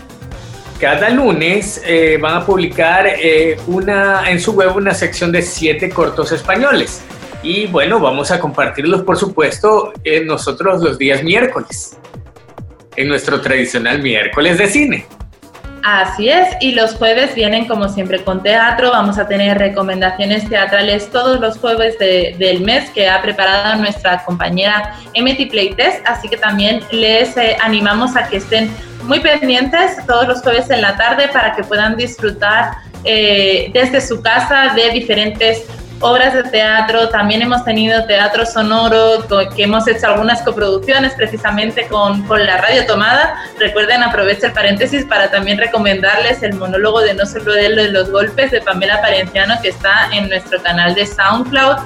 Cada 0.78 1.08
lunes 1.10 1.80
eh, 1.86 2.18
van 2.20 2.38
a 2.38 2.46
publicar 2.46 3.06
eh, 3.06 3.56
una, 3.68 4.28
en 4.28 4.40
su 4.40 4.52
web 4.52 4.76
una 4.76 4.92
sección 4.92 5.30
de 5.32 5.40
7 5.40 5.88
cortos 5.90 6.32
españoles. 6.32 7.02
Y 7.44 7.66
bueno, 7.66 8.00
vamos 8.00 8.30
a 8.30 8.40
compartirlos, 8.40 9.02
por 9.02 9.18
supuesto, 9.18 9.92
en 10.02 10.26
nosotros 10.26 10.82
los 10.82 10.96
días 10.96 11.22
miércoles, 11.22 11.98
en 12.96 13.06
nuestro 13.06 13.42
tradicional 13.42 14.00
miércoles 14.00 14.56
de 14.56 14.66
cine. 14.66 15.06
Así 15.82 16.30
es, 16.30 16.48
y 16.62 16.72
los 16.72 16.94
jueves 16.94 17.34
vienen 17.34 17.66
como 17.66 17.90
siempre 17.90 18.24
con 18.24 18.42
teatro, 18.42 18.90
vamos 18.90 19.18
a 19.18 19.28
tener 19.28 19.58
recomendaciones 19.58 20.48
teatrales 20.48 21.10
todos 21.10 21.38
los 21.38 21.58
jueves 21.58 21.98
del 21.98 22.62
mes 22.62 22.88
que 22.88 23.10
ha 23.10 23.20
preparado 23.20 23.78
nuestra 23.78 24.24
compañera 24.24 24.94
MT 25.14 25.50
Playtest, 25.50 26.00
así 26.06 26.30
que 26.30 26.38
también 26.38 26.80
les 26.90 27.36
eh, 27.36 27.58
animamos 27.62 28.16
a 28.16 28.26
que 28.26 28.38
estén 28.38 28.70
muy 29.02 29.20
pendientes 29.20 29.98
todos 30.06 30.26
los 30.26 30.40
jueves 30.40 30.70
en 30.70 30.80
la 30.80 30.96
tarde 30.96 31.28
para 31.28 31.54
que 31.54 31.62
puedan 31.62 31.98
disfrutar 31.98 32.78
eh, 33.04 33.70
desde 33.74 34.00
su 34.00 34.22
casa 34.22 34.72
de 34.74 34.88
diferentes 34.92 35.66
obras 36.00 36.34
de 36.34 36.42
teatro, 36.44 37.08
también 37.08 37.42
hemos 37.42 37.64
tenido 37.64 38.04
teatro 38.06 38.44
sonoro, 38.44 39.26
que 39.54 39.62
hemos 39.62 39.86
hecho 39.88 40.08
algunas 40.08 40.42
coproducciones 40.42 41.14
precisamente 41.14 41.86
con, 41.88 42.22
con, 42.26 42.44
la 42.44 42.58
radio 42.58 42.86
tomada. 42.86 43.34
Recuerden, 43.58 44.02
aprovecho 44.02 44.46
el 44.46 44.52
paréntesis 44.52 45.04
para 45.04 45.30
también 45.30 45.58
recomendarles 45.58 46.42
el 46.42 46.54
monólogo 46.54 47.00
de 47.00 47.14
No 47.14 47.26
solo 47.26 47.52
de 47.52 47.90
los 47.90 48.10
golpes 48.10 48.50
de 48.50 48.60
Pamela 48.60 49.00
Parenciano, 49.00 49.54
que 49.62 49.68
está 49.68 50.08
en 50.12 50.28
nuestro 50.28 50.60
canal 50.62 50.94
de 50.94 51.06
SoundCloud. 51.06 51.76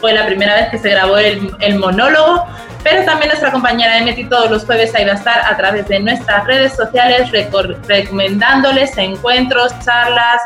Fue 0.00 0.12
la 0.12 0.26
primera 0.26 0.54
vez 0.54 0.68
que 0.70 0.78
se 0.78 0.90
grabó 0.90 1.18
el, 1.18 1.54
el 1.60 1.78
monólogo, 1.78 2.46
pero 2.84 3.04
también 3.04 3.28
nuestra 3.28 3.50
compañera 3.50 3.98
Emeti 3.98 4.24
todos 4.24 4.50
los 4.50 4.64
jueves 4.64 4.94
ahí 4.94 5.04
va 5.04 5.12
a 5.12 5.16
estar 5.16 5.40
a 5.44 5.56
través 5.56 5.88
de 5.88 5.98
nuestras 5.98 6.46
redes 6.46 6.74
sociales 6.74 7.30
recomendándoles 7.86 8.96
encuentros, 8.96 9.72
charlas, 9.84 10.40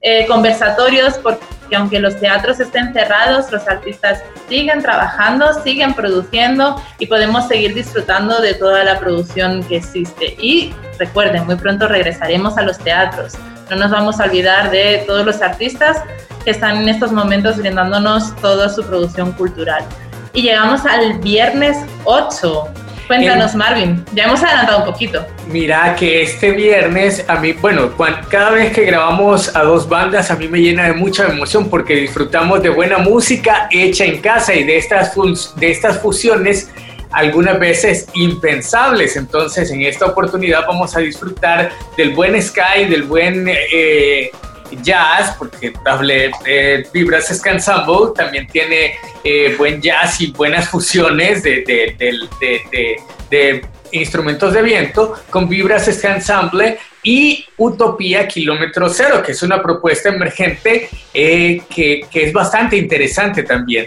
eh, 0.00 0.26
conversatorios, 0.26 1.14
porque 1.18 1.44
aunque 1.74 1.98
los 1.98 2.18
teatros 2.20 2.60
estén 2.60 2.92
cerrados, 2.92 3.50
los 3.50 3.66
artistas 3.66 4.22
siguen 4.48 4.82
trabajando, 4.82 5.52
siguen 5.62 5.94
produciendo 5.94 6.80
y 6.98 7.06
podemos 7.06 7.48
seguir 7.48 7.74
disfrutando 7.74 8.40
de 8.40 8.54
toda 8.54 8.84
la 8.84 9.00
producción 9.00 9.64
que 9.64 9.76
existe. 9.78 10.36
Y 10.38 10.74
recuerden, 10.98 11.46
muy 11.46 11.56
pronto 11.56 11.88
regresaremos 11.88 12.56
a 12.58 12.62
los 12.62 12.78
teatros. 12.78 13.34
No 13.70 13.76
nos 13.76 13.90
vamos 13.90 14.20
a 14.20 14.24
olvidar 14.24 14.70
de 14.70 15.02
todos 15.06 15.26
los 15.26 15.42
artistas 15.42 16.02
que 16.44 16.50
están 16.52 16.76
en 16.82 16.88
estos 16.88 17.10
momentos 17.10 17.56
brindándonos 17.56 18.36
toda 18.36 18.68
su 18.68 18.84
producción 18.84 19.32
cultural. 19.32 19.84
Y 20.32 20.42
llegamos 20.42 20.84
al 20.84 21.18
viernes 21.18 21.76
8 22.04 22.68
Cuéntanos, 23.06 23.54
Marvin. 23.54 24.04
Ya 24.12 24.24
hemos 24.24 24.42
adelantado 24.42 24.78
un 24.78 24.84
poquito. 24.84 25.24
Mira 25.48 25.94
que 25.94 26.22
este 26.22 26.50
viernes, 26.50 27.24
a 27.28 27.36
mí, 27.36 27.52
bueno, 27.52 27.90
cada 28.28 28.50
vez 28.50 28.72
que 28.72 28.84
grabamos 28.84 29.54
a 29.54 29.62
dos 29.62 29.88
bandas, 29.88 30.30
a 30.30 30.36
mí 30.36 30.48
me 30.48 30.60
llena 30.60 30.84
de 30.88 30.94
mucha 30.94 31.26
emoción 31.26 31.70
porque 31.70 31.94
disfrutamos 31.94 32.62
de 32.62 32.70
buena 32.70 32.98
música 32.98 33.68
hecha 33.70 34.04
en 34.04 34.20
casa 34.20 34.54
y 34.54 34.64
de 34.64 34.76
estas, 34.76 35.14
de 35.56 35.70
estas 35.70 35.98
fusiones 36.00 36.70
algunas 37.12 37.58
veces 37.58 38.08
impensables. 38.14 39.16
Entonces, 39.16 39.70
en 39.70 39.82
esta 39.82 40.06
oportunidad 40.06 40.66
vamos 40.66 40.96
a 40.96 41.00
disfrutar 41.00 41.70
del 41.96 42.14
buen 42.14 42.40
Sky, 42.42 42.86
del 42.88 43.04
buen 43.04 43.48
eh, 43.48 44.30
jazz, 44.82 45.34
porque 45.38 45.72
hablé 45.84 46.30
de 46.44 46.86
Vibras 46.92 47.28
Ska 47.28 47.52
Ensemble, 47.52 48.12
también 48.14 48.46
tiene 48.46 48.94
eh, 49.24 49.54
buen 49.58 49.80
jazz 49.80 50.20
y 50.20 50.32
buenas 50.32 50.68
fusiones 50.68 51.42
de, 51.42 52.96
instrumentos 53.92 54.52
de 54.52 54.62
viento 54.62 55.14
con 55.30 55.48
Vibras 55.48 55.86
Ska 55.86 56.16
Ensemble 56.16 56.78
y 57.02 57.46
Utopía 57.56 58.26
Kilómetro 58.26 58.88
Cero, 58.88 59.22
que 59.24 59.32
es 59.32 59.42
una 59.42 59.62
propuesta 59.62 60.08
emergente 60.08 60.88
eh, 61.14 61.62
que 61.68 62.06
es 62.12 62.32
bastante 62.32 62.76
interesante 62.76 63.42
también 63.42 63.86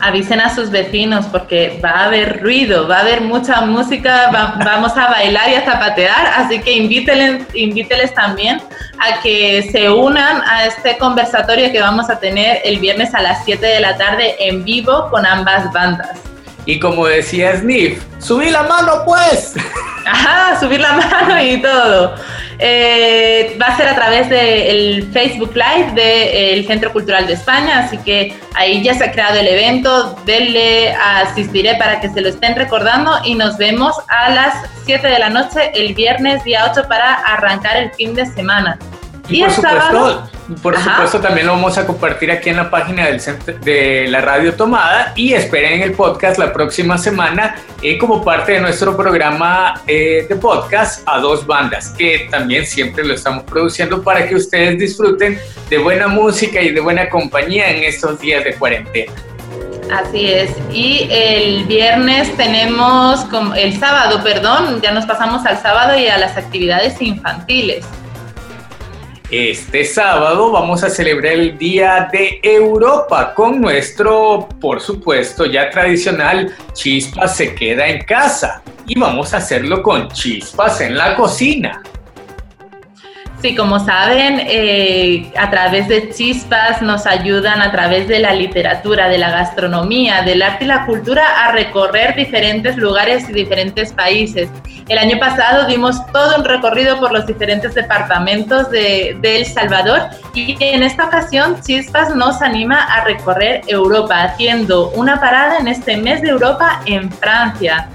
avisen 0.00 0.40
a 0.40 0.54
sus 0.54 0.70
vecinos 0.70 1.26
porque 1.26 1.80
va 1.84 1.90
a 1.90 2.04
haber 2.06 2.42
ruido, 2.42 2.88
va 2.88 2.98
a 2.98 3.00
haber 3.00 3.20
mucha 3.20 3.60
música, 3.62 4.30
vamos 4.64 4.96
a 4.96 5.08
bailar 5.08 5.50
y 5.50 5.54
a 5.54 5.64
zapatear, 5.64 6.26
así 6.36 6.60
que 6.60 6.72
invíteles, 6.72 8.14
también 8.14 8.60
a 8.98 9.20
que 9.22 9.68
se 9.70 9.90
unan 9.90 10.42
a 10.42 10.66
este 10.66 10.98
conversatorio 10.98 11.70
que 11.72 11.80
vamos 11.80 12.10
a 12.10 12.18
tener 12.18 12.60
el 12.64 12.78
viernes 12.78 13.14
a 13.14 13.22
las 13.22 13.44
7 13.44 13.64
de 13.64 13.80
la 13.80 13.96
tarde 13.96 14.36
en 14.38 14.64
vivo 14.64 15.08
con 15.10 15.24
ambas 15.24 15.72
bandas. 15.72 16.18
Y 16.66 16.78
como 16.78 17.06
decía 17.06 17.56
Sniff, 17.56 18.02
subir 18.18 18.52
la 18.52 18.62
mano 18.62 19.02
pues. 19.04 19.54
Ajá, 20.06 20.58
subir 20.60 20.80
la 20.80 20.92
mano 20.92 21.42
y 21.42 21.60
todo. 21.60 22.14
Eh, 22.58 23.56
va 23.60 23.66
a 23.66 23.76
ser 23.76 23.88
a 23.88 23.94
través 23.94 24.28
del 24.28 25.08
Facebook 25.12 25.54
Live 25.54 25.92
del 25.92 26.66
Centro 26.66 26.92
Cultural 26.92 27.26
de 27.26 27.32
España, 27.32 27.80
así 27.80 27.98
que 27.98 28.36
ahí 28.54 28.82
ya 28.82 28.94
se 28.94 29.04
ha 29.04 29.12
creado 29.12 29.38
el 29.38 29.48
evento, 29.48 30.16
denle, 30.24 30.92
asistiré 30.94 31.74
para 31.76 32.00
que 32.00 32.08
se 32.10 32.20
lo 32.20 32.28
estén 32.28 32.54
recordando 32.54 33.12
y 33.24 33.34
nos 33.34 33.58
vemos 33.58 33.96
a 34.08 34.30
las 34.30 34.54
7 34.84 35.06
de 35.06 35.18
la 35.18 35.30
noche 35.30 35.72
el 35.74 35.94
viernes 35.94 36.44
día 36.44 36.70
8 36.70 36.86
para 36.88 37.14
arrancar 37.14 37.76
el 37.76 37.92
fin 37.92 38.14
de 38.14 38.26
semana. 38.26 38.78
Y, 39.28 39.40
por 39.40 39.50
supuesto, 39.50 40.28
por 40.62 40.78
supuesto 40.78 41.20
también 41.20 41.46
lo 41.46 41.54
vamos 41.54 41.78
a 41.78 41.86
compartir 41.86 42.30
aquí 42.30 42.50
en 42.50 42.56
la 42.56 42.70
página 42.70 43.06
del 43.06 43.20
de 43.62 44.06
la 44.08 44.20
radio 44.20 44.52
tomada 44.52 45.12
y 45.16 45.32
esperen 45.32 45.80
el 45.80 45.92
podcast 45.92 46.38
la 46.38 46.52
próxima 46.52 46.98
semana 46.98 47.56
eh, 47.80 47.96
como 47.96 48.22
parte 48.22 48.52
de 48.52 48.60
nuestro 48.60 48.94
programa 48.94 49.80
eh, 49.86 50.26
de 50.28 50.36
podcast 50.36 51.02
a 51.06 51.18
dos 51.18 51.46
bandas 51.46 51.88
que 51.96 52.28
también 52.30 52.66
siempre 52.66 53.04
lo 53.04 53.14
estamos 53.14 53.44
produciendo 53.44 54.02
para 54.02 54.28
que 54.28 54.34
ustedes 54.34 54.78
disfruten 54.78 55.38
de 55.70 55.78
buena 55.78 56.08
música 56.08 56.60
y 56.60 56.72
de 56.72 56.80
buena 56.80 57.08
compañía 57.08 57.70
en 57.70 57.84
estos 57.84 58.20
días 58.20 58.44
de 58.44 58.54
cuarentena. 58.54 59.12
Así 59.92 60.30
es. 60.32 60.50
Y 60.72 61.08
el 61.10 61.64
viernes 61.64 62.34
tenemos, 62.36 63.26
el 63.56 63.78
sábado, 63.78 64.22
perdón, 64.22 64.80
ya 64.82 64.92
nos 64.92 65.06
pasamos 65.06 65.44
al 65.46 65.58
sábado 65.60 65.98
y 65.98 66.08
a 66.08 66.18
las 66.18 66.36
actividades 66.36 67.00
infantiles. 67.00 67.84
Este 69.36 69.84
sábado 69.84 70.52
vamos 70.52 70.84
a 70.84 70.90
celebrar 70.90 71.32
el 71.32 71.58
Día 71.58 72.08
de 72.12 72.38
Europa 72.40 73.34
con 73.34 73.60
nuestro, 73.60 74.48
por 74.60 74.80
supuesto, 74.80 75.44
ya 75.44 75.70
tradicional 75.70 76.54
Chispas 76.72 77.36
se 77.36 77.52
queda 77.52 77.88
en 77.88 78.04
casa. 78.04 78.62
Y 78.86 78.96
vamos 78.96 79.34
a 79.34 79.38
hacerlo 79.38 79.82
con 79.82 80.06
Chispas 80.06 80.80
en 80.82 80.96
la 80.96 81.16
cocina. 81.16 81.82
Sí, 83.44 83.54
como 83.54 83.78
saben, 83.78 84.40
eh, 84.46 85.30
a 85.36 85.50
través 85.50 85.86
de 85.86 86.08
chispas 86.08 86.80
nos 86.80 87.04
ayudan 87.04 87.60
a 87.60 87.70
través 87.70 88.08
de 88.08 88.18
la 88.18 88.32
literatura, 88.32 89.10
de 89.10 89.18
la 89.18 89.28
gastronomía, 89.28 90.22
del 90.22 90.40
arte 90.40 90.64
y 90.64 90.68
la 90.68 90.86
cultura 90.86 91.44
a 91.44 91.52
recorrer 91.52 92.16
diferentes 92.16 92.78
lugares 92.78 93.28
y 93.28 93.34
diferentes 93.34 93.92
países. 93.92 94.48
El 94.88 94.96
año 94.96 95.18
pasado 95.18 95.66
dimos 95.66 96.06
todo 96.10 96.38
un 96.38 96.44
recorrido 96.46 96.98
por 96.98 97.12
los 97.12 97.26
diferentes 97.26 97.74
departamentos 97.74 98.70
de, 98.70 99.18
de 99.20 99.40
El 99.40 99.44
Salvador 99.44 100.04
y 100.32 100.56
en 100.60 100.82
esta 100.82 101.04
ocasión 101.04 101.60
Chispas 101.60 102.16
nos 102.16 102.40
anima 102.40 102.82
a 102.82 103.04
recorrer 103.04 103.60
Europa, 103.66 104.22
haciendo 104.22 104.88
una 104.92 105.20
parada 105.20 105.58
en 105.58 105.68
este 105.68 105.98
mes 105.98 106.22
de 106.22 106.30
Europa 106.30 106.80
en 106.86 107.12
Francia. 107.12 107.90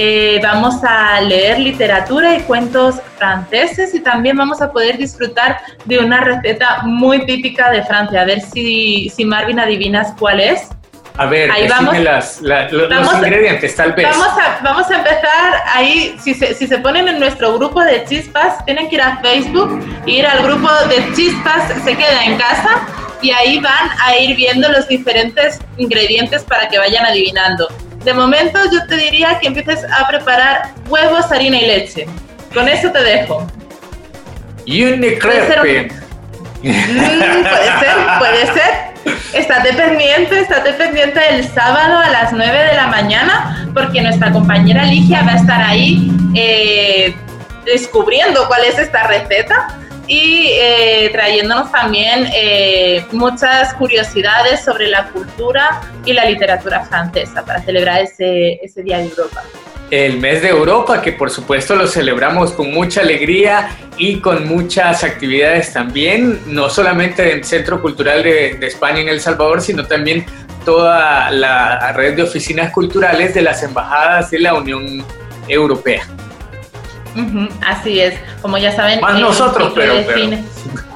Eh, 0.00 0.38
vamos 0.44 0.76
a 0.84 1.20
leer 1.20 1.58
literatura 1.58 2.36
y 2.36 2.42
cuentos 2.42 3.00
franceses 3.16 3.92
y 3.96 3.98
también 3.98 4.36
vamos 4.36 4.62
a 4.62 4.70
poder 4.70 4.96
disfrutar 4.96 5.58
de 5.86 5.98
una 5.98 6.20
receta 6.20 6.82
muy 6.84 7.26
típica 7.26 7.68
de 7.72 7.82
Francia. 7.82 8.20
A 8.20 8.24
ver 8.24 8.40
si, 8.40 9.08
si 9.08 9.24
Marvin 9.24 9.58
adivinas 9.58 10.14
cuál 10.16 10.38
es. 10.38 10.68
A 11.16 11.26
ver, 11.26 11.50
ahí 11.50 11.66
vamos, 11.66 11.98
las, 11.98 12.40
los 12.40 13.12
ingredientes, 13.12 13.74
tal 13.74 13.92
vez. 13.94 14.08
Vamos 14.08 14.38
a, 14.38 14.60
vamos 14.62 14.88
a 14.88 14.98
empezar 14.98 15.62
ahí, 15.74 16.16
si 16.20 16.32
se, 16.32 16.54
si 16.54 16.68
se 16.68 16.78
ponen 16.78 17.08
en 17.08 17.18
nuestro 17.18 17.58
grupo 17.58 17.82
de 17.82 18.04
chispas, 18.04 18.64
tienen 18.66 18.88
que 18.88 18.94
ir 18.94 19.02
a 19.02 19.16
Facebook, 19.16 19.84
ir 20.06 20.24
al 20.24 20.44
grupo 20.44 20.68
de 20.88 21.12
chispas, 21.16 21.72
se 21.82 21.96
queda 21.96 22.24
en 22.24 22.38
casa, 22.38 22.86
y 23.20 23.32
ahí 23.32 23.58
van 23.58 23.90
a 24.00 24.16
ir 24.16 24.36
viendo 24.36 24.68
los 24.68 24.86
diferentes 24.86 25.58
ingredientes 25.76 26.44
para 26.44 26.68
que 26.68 26.78
vayan 26.78 27.04
adivinando. 27.04 27.66
De 28.08 28.14
momento 28.14 28.58
yo 28.72 28.86
te 28.86 28.96
diría 28.96 29.38
que 29.38 29.48
empieces 29.48 29.84
a 29.84 30.08
preparar 30.08 30.70
huevos, 30.88 31.30
harina 31.30 31.58
y 31.58 31.66
leche. 31.66 32.06
Con 32.54 32.66
eso 32.66 32.90
te 32.90 33.02
dejo. 33.02 33.46
Y 34.64 34.82
un 34.84 35.00
crepe. 35.00 35.92
Mm, 36.62 37.42
puede 37.42 37.66
ser, 37.80 37.96
puede 38.18 38.46
ser. 38.46 39.14
Estate 39.34 39.74
pendiente, 39.74 40.40
estate 40.40 40.72
pendiente 40.72 41.20
el 41.32 41.46
sábado 41.48 41.98
a 41.98 42.08
las 42.08 42.32
9 42.32 42.50
de 42.50 42.74
la 42.76 42.86
mañana, 42.86 43.68
porque 43.74 44.00
nuestra 44.00 44.32
compañera 44.32 44.84
Ligia 44.84 45.22
va 45.24 45.32
a 45.32 45.36
estar 45.36 45.60
ahí 45.60 46.10
eh, 46.34 47.14
descubriendo 47.66 48.48
cuál 48.48 48.64
es 48.64 48.78
esta 48.78 49.02
receta 49.02 49.68
y 50.08 50.52
eh, 50.52 51.10
trayéndonos 51.12 51.70
también 51.70 52.26
eh, 52.34 53.04
muchas 53.12 53.74
curiosidades 53.74 54.64
sobre 54.64 54.88
la 54.88 55.10
cultura 55.10 55.82
y 56.04 56.14
la 56.14 56.24
literatura 56.24 56.84
francesa 56.86 57.44
para 57.44 57.60
celebrar 57.62 58.00
ese, 58.00 58.54
ese 58.62 58.82
Día 58.82 58.98
de 58.98 59.04
Europa. 59.04 59.42
El 59.90 60.18
mes 60.18 60.42
de 60.42 60.48
Europa, 60.48 61.00
que 61.00 61.12
por 61.12 61.30
supuesto 61.30 61.74
lo 61.74 61.86
celebramos 61.86 62.52
con 62.52 62.72
mucha 62.72 63.02
alegría 63.02 63.70
y 63.96 64.20
con 64.20 64.46
muchas 64.46 65.04
actividades 65.04 65.72
también, 65.72 66.40
no 66.46 66.68
solamente 66.68 67.32
en 67.32 67.44
Centro 67.44 67.80
Cultural 67.80 68.22
de, 68.22 68.56
de 68.58 68.66
España 68.66 69.00
en 69.00 69.08
El 69.08 69.20
Salvador, 69.20 69.60
sino 69.60 69.86
también 69.86 70.26
toda 70.64 71.30
la 71.30 71.92
red 71.92 72.16
de 72.16 72.22
oficinas 72.22 72.72
culturales 72.72 73.34
de 73.34 73.42
las 73.42 73.62
embajadas 73.62 74.30
de 74.30 74.40
la 74.40 74.54
Unión 74.54 75.04
Europea 75.48 76.06
así 77.66 78.00
es, 78.00 78.14
como 78.42 78.58
ya 78.58 78.72
saben, 78.72 79.00
el 79.04 79.20
nosotros, 79.20 79.72
pero, 79.74 79.94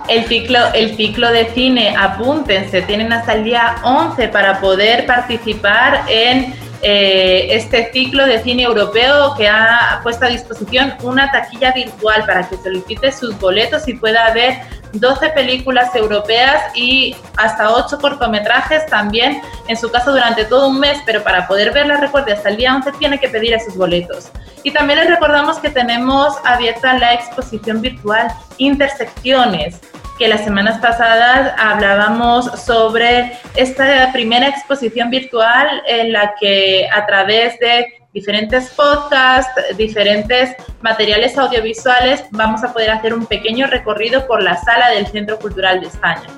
el 0.08 0.24
ciclo, 0.24 0.58
el 0.74 0.96
ciclo 0.96 1.30
de 1.30 1.46
cine, 1.54 1.94
apúntense, 1.96 2.82
tienen 2.82 3.12
hasta 3.12 3.34
el 3.34 3.44
día 3.44 3.76
11 3.82 4.28
para 4.28 4.60
poder 4.60 5.06
participar 5.06 6.04
en 6.08 6.54
eh, 6.84 7.46
este 7.50 7.92
ciclo 7.92 8.26
de 8.26 8.42
cine 8.42 8.64
europeo 8.64 9.34
que 9.36 9.48
ha 9.48 10.00
puesto 10.02 10.24
a 10.24 10.28
disposición 10.28 10.94
una 11.02 11.30
taquilla 11.30 11.72
virtual 11.72 12.24
para 12.26 12.48
que 12.48 12.56
solicite 12.56 13.12
sus 13.12 13.38
boletos 13.38 13.86
y 13.86 13.94
pueda 13.94 14.32
ver 14.34 14.58
12 14.92 15.28
películas 15.30 15.94
europeas 15.94 16.60
y 16.74 17.14
hasta 17.36 17.70
8 17.70 17.98
cortometrajes 18.00 18.84
también, 18.86 19.40
en 19.68 19.76
su 19.76 19.90
caso 19.90 20.10
durante 20.10 20.44
todo 20.44 20.68
un 20.68 20.80
mes, 20.80 20.98
pero 21.06 21.22
para 21.22 21.46
poder 21.46 21.72
verla, 21.72 21.98
recuerde, 21.98 22.32
hasta 22.32 22.48
el 22.48 22.56
día 22.56 22.74
11 22.74 22.92
tiene 22.98 23.20
que 23.20 23.28
pedir 23.28 23.54
esos 23.54 23.76
boletos. 23.76 24.30
Y 24.64 24.70
también 24.70 25.00
les 25.00 25.08
recordamos 25.08 25.58
que 25.58 25.70
tenemos 25.70 26.34
abierta 26.44 26.96
la 26.98 27.14
exposición 27.14 27.80
virtual 27.80 28.28
Intersecciones, 28.58 29.80
que 30.18 30.28
las 30.28 30.44
semanas 30.44 30.78
pasadas 30.80 31.52
hablábamos 31.58 32.46
sobre 32.60 33.32
esta 33.56 34.12
primera 34.12 34.48
exposición 34.48 35.10
virtual 35.10 35.82
en 35.86 36.12
la 36.12 36.34
que 36.38 36.88
a 36.92 37.04
través 37.06 37.58
de 37.58 37.86
diferentes 38.12 38.70
podcasts, 38.70 39.52
diferentes 39.76 40.54
materiales 40.82 41.36
audiovisuales, 41.38 42.24
vamos 42.30 42.62
a 42.62 42.72
poder 42.72 42.90
hacer 42.90 43.14
un 43.14 43.26
pequeño 43.26 43.66
recorrido 43.66 44.26
por 44.26 44.42
la 44.42 44.56
sala 44.58 44.90
del 44.90 45.06
Centro 45.06 45.38
Cultural 45.38 45.80
de 45.80 45.88
España. 45.88 46.28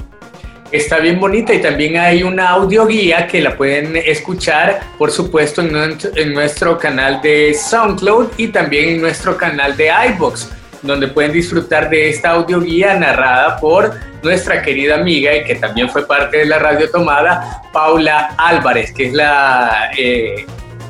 Está 0.75 0.99
bien 0.99 1.21
bonita 1.21 1.55
y 1.55 1.63
también 1.63 1.97
hay 1.99 2.25
una 2.25 2.49
audioguía 2.49 3.29
que 3.29 3.41
la 3.41 3.57
pueden 3.57 3.95
escuchar, 3.97 4.81
por 4.99 5.13
supuesto, 5.13 5.63
en 5.63 6.35
nuestro, 6.35 6.79
canal 6.79 7.23
de 7.23 7.55
SoundCloud 7.55 8.33
y 8.39 8.49
también 8.49 8.89
en 8.89 9.01
nuestro 9.01 9.37
canal 9.37 9.77
de 9.77 9.93
iBox, 10.17 10.51
donde 10.83 11.07
pueden 11.07 11.31
disfrutar 11.31 11.89
de 11.89 12.11
esta 12.11 12.31
audioguía 12.31 12.97
narrada 12.97 13.57
por 13.61 13.95
nuestra 14.25 14.63
querida 14.63 14.97
amiga 14.97 15.37
y 15.37 15.45
que 15.45 15.55
también 15.55 15.89
fue 15.89 16.05
parte 16.09 16.39
de 16.39 16.47
la 16.47 16.59
radio 16.59 16.91
tomada, 16.91 17.63
Paula 17.73 18.35
Álvarez, 18.37 18.93
que 18.93 19.07
es 19.07 19.13
la 19.13 19.93
eh, 19.97 20.45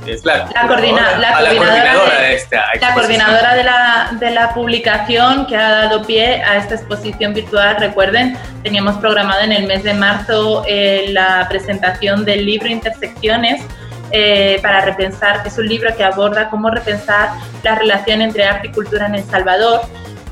es 0.06 0.24
la, 0.24 0.48
coordinadora, 0.66 2.20
de, 2.20 2.34
esta 2.34 2.64
La 2.80 2.94
coordinadora 2.94 3.54
de 3.54 3.64
la, 3.64 4.10
de 4.18 4.30
la 4.30 4.54
publicación 4.54 5.46
que 5.46 5.56
ha 5.56 5.70
dado 5.70 6.04
pie 6.04 6.42
a 6.42 6.56
esta 6.56 6.74
exposición 6.74 7.34
virtual. 7.34 7.76
Recuerden, 7.78 8.36
teníamos 8.62 8.96
programado 8.96 9.42
en 9.42 9.52
el 9.52 9.66
mes 9.66 9.82
de 9.82 9.94
marzo 9.94 10.64
eh, 10.66 11.06
la 11.08 11.46
presentación 11.48 12.24
del 12.24 12.44
libro 12.44 12.68
Intersecciones. 12.68 13.62
Eh, 14.10 14.60
para 14.62 14.82
repensar, 14.82 15.42
que 15.42 15.48
es 15.48 15.58
un 15.58 15.66
libro 15.66 15.94
que 15.96 16.04
aborda 16.04 16.48
cómo 16.48 16.70
repensar 16.70 17.30
la 17.64 17.74
relación 17.74 18.22
entre 18.22 18.44
arte 18.44 18.68
y 18.68 18.70
cultura 18.70 19.06
en 19.06 19.16
El 19.16 19.24
Salvador. 19.24 19.80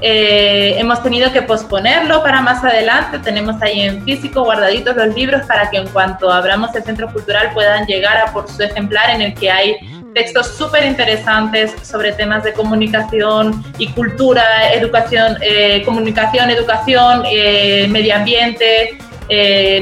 Eh, 0.04 0.74
hemos 0.80 1.00
tenido 1.00 1.32
que 1.32 1.42
posponerlo 1.42 2.24
para 2.24 2.40
más 2.42 2.64
adelante. 2.64 3.20
Tenemos 3.20 3.62
ahí 3.62 3.82
en 3.82 4.02
físico 4.02 4.42
guardaditos 4.42 4.96
los 4.96 5.14
libros 5.14 5.42
para 5.46 5.70
que 5.70 5.76
en 5.76 5.86
cuanto 5.88 6.28
abramos 6.28 6.74
el 6.74 6.82
centro 6.82 7.10
cultural 7.12 7.52
puedan 7.54 7.86
llegar 7.86 8.16
a 8.16 8.32
por 8.32 8.50
su 8.50 8.60
ejemplar 8.64 9.10
en 9.10 9.22
el 9.22 9.34
que 9.34 9.48
hay 9.48 9.76
textos 10.12 10.56
súper 10.56 10.84
interesantes 10.84 11.72
sobre 11.82 12.12
temas 12.12 12.42
de 12.42 12.52
comunicación 12.52 13.62
y 13.78 13.92
cultura, 13.92 14.72
educación, 14.72 15.38
eh, 15.40 15.82
comunicación, 15.84 16.50
educación, 16.50 17.22
eh, 17.30 17.86
medio 17.88 18.16
ambiente, 18.16 18.98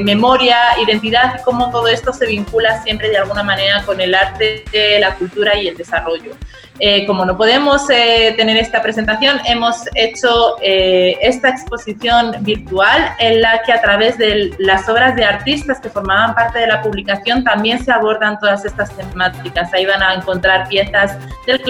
memoria, 0.03 0.55
identidad 0.85 1.35
y 1.37 1.43
cómo 1.43 1.71
todo 1.71 1.89
esto 1.89 2.13
se 2.13 2.25
vincula 2.25 2.81
siempre 2.83 3.09
de 3.09 3.17
alguna 3.17 3.43
manera 3.43 3.83
con 3.85 3.99
el 3.99 4.15
arte, 4.15 4.63
la 4.99 5.15
cultura 5.15 5.57
y 5.57 5.67
el 5.67 5.75
desarrollo. 5.75 6.31
Eh, 6.83 7.05
como 7.05 7.25
no 7.25 7.37
podemos 7.37 7.87
eh, 7.91 8.33
tener 8.37 8.57
esta 8.57 8.81
presentación, 8.81 9.39
hemos 9.45 9.83
hecho 9.93 10.55
eh, 10.63 11.15
esta 11.21 11.49
exposición 11.49 12.33
virtual 12.39 13.13
en 13.19 13.39
la 13.39 13.61
que 13.61 13.71
a 13.71 13.79
través 13.83 14.17
de 14.17 14.55
las 14.57 14.89
obras 14.89 15.15
de 15.15 15.23
artistas 15.23 15.79
que 15.79 15.91
formaban 15.91 16.33
parte 16.33 16.57
de 16.57 16.65
la 16.65 16.81
publicación 16.81 17.43
también 17.43 17.85
se 17.85 17.91
abordan 17.91 18.39
todas 18.39 18.65
estas 18.65 18.89
temáticas. 18.97 19.71
Ahí 19.75 19.85
van 19.85 20.01
a 20.01 20.15
encontrar 20.15 20.67
piezas 20.69 21.19
del, 21.45 21.61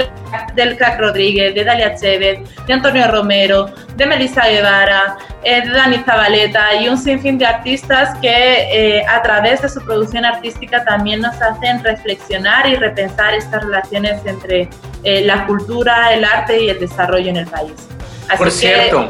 del 0.55 0.77
Crack 0.77 0.97
Rodríguez, 1.01 1.55
de 1.55 1.65
Dalia 1.65 1.93
Chévez, 1.93 2.39
de 2.65 2.73
Antonio 2.73 3.05
Romero, 3.11 3.69
de 3.97 4.05
Melissa 4.05 4.47
Guevara, 4.47 5.17
de 5.43 5.69
Dani 5.69 5.97
Zabaleta 6.05 6.75
y 6.75 6.87
un 6.87 6.97
sinfín 6.97 7.37
de 7.37 7.47
artistas 7.47 8.17
que 8.19 9.03
a 9.09 9.21
través 9.21 9.61
de 9.61 9.67
su 9.67 9.83
producción 9.83 10.23
artística 10.23 10.85
también 10.85 11.19
nos 11.19 11.35
hacen 11.41 11.83
reflexionar 11.83 12.65
y 12.69 12.75
repensar 12.75 13.33
estas 13.33 13.61
relaciones 13.63 14.25
entre 14.25 14.69
eh, 15.03 15.23
la 15.25 15.45
cultura, 15.45 16.13
el 16.13 16.23
arte 16.23 16.63
y 16.63 16.69
el 16.69 16.79
desarrollo 16.79 17.29
en 17.29 17.37
el 17.37 17.47
país. 17.47 17.73
por 18.37 18.51
cierto, 18.51 19.09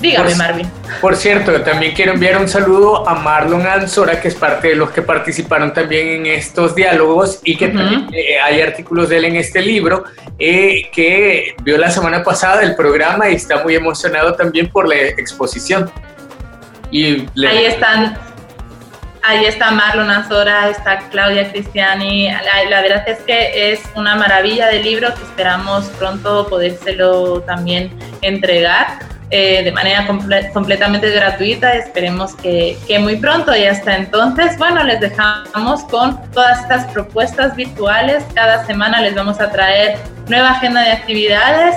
dígame 0.00 0.34
Marvin. 0.34 0.70
Por 1.00 1.16
cierto, 1.16 1.60
también 1.62 1.94
quiero 1.94 2.12
enviar 2.12 2.40
un 2.40 2.48
saludo 2.48 3.08
a 3.08 3.14
Marlon 3.14 3.66
Ansora, 3.66 4.20
que 4.20 4.28
es 4.28 4.34
parte 4.34 4.68
de 4.68 4.74
los 4.74 4.90
que 4.90 5.02
participaron 5.02 5.72
también 5.72 6.08
en 6.08 6.26
estos 6.26 6.74
diálogos 6.74 7.40
y 7.44 7.56
que 7.56 7.68
también 7.68 8.08
eh, 8.12 8.38
hay 8.42 8.60
artículos 8.60 9.08
de 9.08 9.18
él 9.18 9.24
en 9.26 9.36
este 9.36 9.62
libro, 9.62 10.04
eh, 10.38 10.88
que 10.92 11.54
vio 11.62 11.78
la 11.78 11.90
semana 11.90 12.22
pasada 12.22 12.62
el 12.62 12.74
programa 12.74 13.30
y 13.30 13.34
está 13.34 13.62
muy 13.62 13.74
emocionado 13.74 14.34
también 14.34 14.68
por 14.68 14.88
la 14.88 14.96
exposición. 14.96 15.90
Y 16.90 17.26
Ahí 17.46 17.66
están 17.66 18.18
Ahí 19.22 19.44
está 19.44 19.70
Marlon 19.70 20.10
Azora, 20.10 20.68
está 20.70 20.98
Claudia 21.10 21.50
Cristiani. 21.50 22.28
La, 22.68 22.80
verdad 22.82 23.04
es 23.06 23.18
que 23.20 23.72
es 23.72 23.80
una 23.94 24.14
maravilla 24.14 24.68
de 24.68 24.82
libro 24.82 25.14
que 25.14 25.22
esperamos 25.22 25.86
pronto 25.98 26.46
podérselo 26.48 27.42
también 27.42 27.96
entregar. 28.22 28.98
Eh, 29.30 29.62
de 29.62 29.72
manera 29.72 30.06
completamente 30.54 31.10
gratuita. 31.10 31.74
Esperemos 31.74 32.34
que, 32.36 32.78
que, 32.86 32.98
muy 32.98 33.16
pronto 33.16 33.54
y 33.54 33.64
hasta 33.64 33.94
entonces, 33.96 34.56
bueno, 34.56 34.82
les 34.84 35.00
dejamos 35.00 35.84
con 35.84 36.18
todas 36.30 36.60
estas 36.62 36.86
propuestas 36.92 37.54
virtuales. 37.54 38.24
Cada 38.34 38.64
semana 38.64 39.02
les 39.02 39.14
vamos 39.14 39.38
a 39.38 39.50
traer 39.50 39.98
nueva 40.28 40.52
agenda 40.52 40.80
de 40.80 40.92
actividades. 40.92 41.76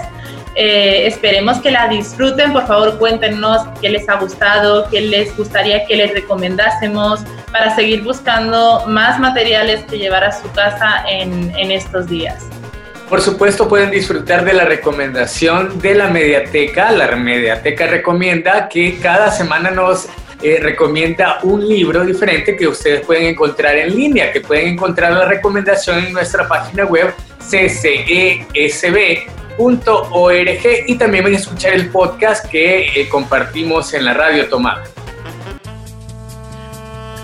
Eh, 0.56 1.08
esperemos 1.08 1.60
que 1.60 1.72
la 1.72 1.88
disfruten. 1.88 2.52
Por 2.52 2.68
favor, 2.68 2.98
cuéntenos 2.98 3.68
qué 3.80 3.90
les 3.90 4.08
ha 4.10 4.16
gustado, 4.16 4.90
qué 4.90 5.02
les 5.02 5.36
gustaría 5.38 5.86
que 5.86 5.96
les 5.96 6.14
recomendásemos 6.14 7.22
para 7.52 7.74
seguir 7.76 8.04
buscando 8.04 8.86
más 8.88 9.20
materiales 9.20 9.84
que 9.86 9.98
llevar 9.98 10.24
a 10.24 10.32
su 10.32 10.52
casa 10.52 11.04
en, 11.10 11.54
en 11.58 11.72
estos 11.72 12.08
días. 12.08 12.48
Por 13.10 13.22
supuesto, 13.22 13.68
pueden 13.68 13.92
disfrutar 13.92 14.46
de 14.46 14.54
la 14.54 14.64
recomendación 14.64 15.80
de 15.80 15.96
la 15.96 16.08
mediateca. 16.08 16.92
La 16.92 17.14
mediateca 17.16 17.88
recomienda 17.88 18.70
que 18.70 19.00
cada 19.00 19.30
semana 19.32 19.70
nos 19.70 20.08
eh, 20.42 20.60
recomienda 20.62 21.40
un 21.44 21.68
libro 21.68 22.04
diferente 22.04 22.56
que 22.56 22.68
ustedes 22.68 23.06
pueden 23.06 23.26
encontrar 23.26 23.76
en 23.78 23.96
línea, 23.96 24.32
que 24.32 24.42
pueden 24.42 24.70
encontrar 24.70 25.12
la 25.14 25.26
recomendación 25.26 26.06
en 26.06 26.14
nuestra 26.14 26.48
página 26.48 26.86
web 26.86 27.14
ccesb 27.40 29.28
.org 29.58 30.62
y 30.88 30.96
también 30.96 31.24
van 31.24 31.34
a 31.34 31.38
escuchar 31.38 31.74
el 31.74 31.90
podcast 31.90 32.46
que 32.50 33.02
eh, 33.02 33.10
compartimos 33.10 33.94
en 33.94 34.06
la 34.06 34.14
radio 34.14 34.48
Tomada. 34.50 34.84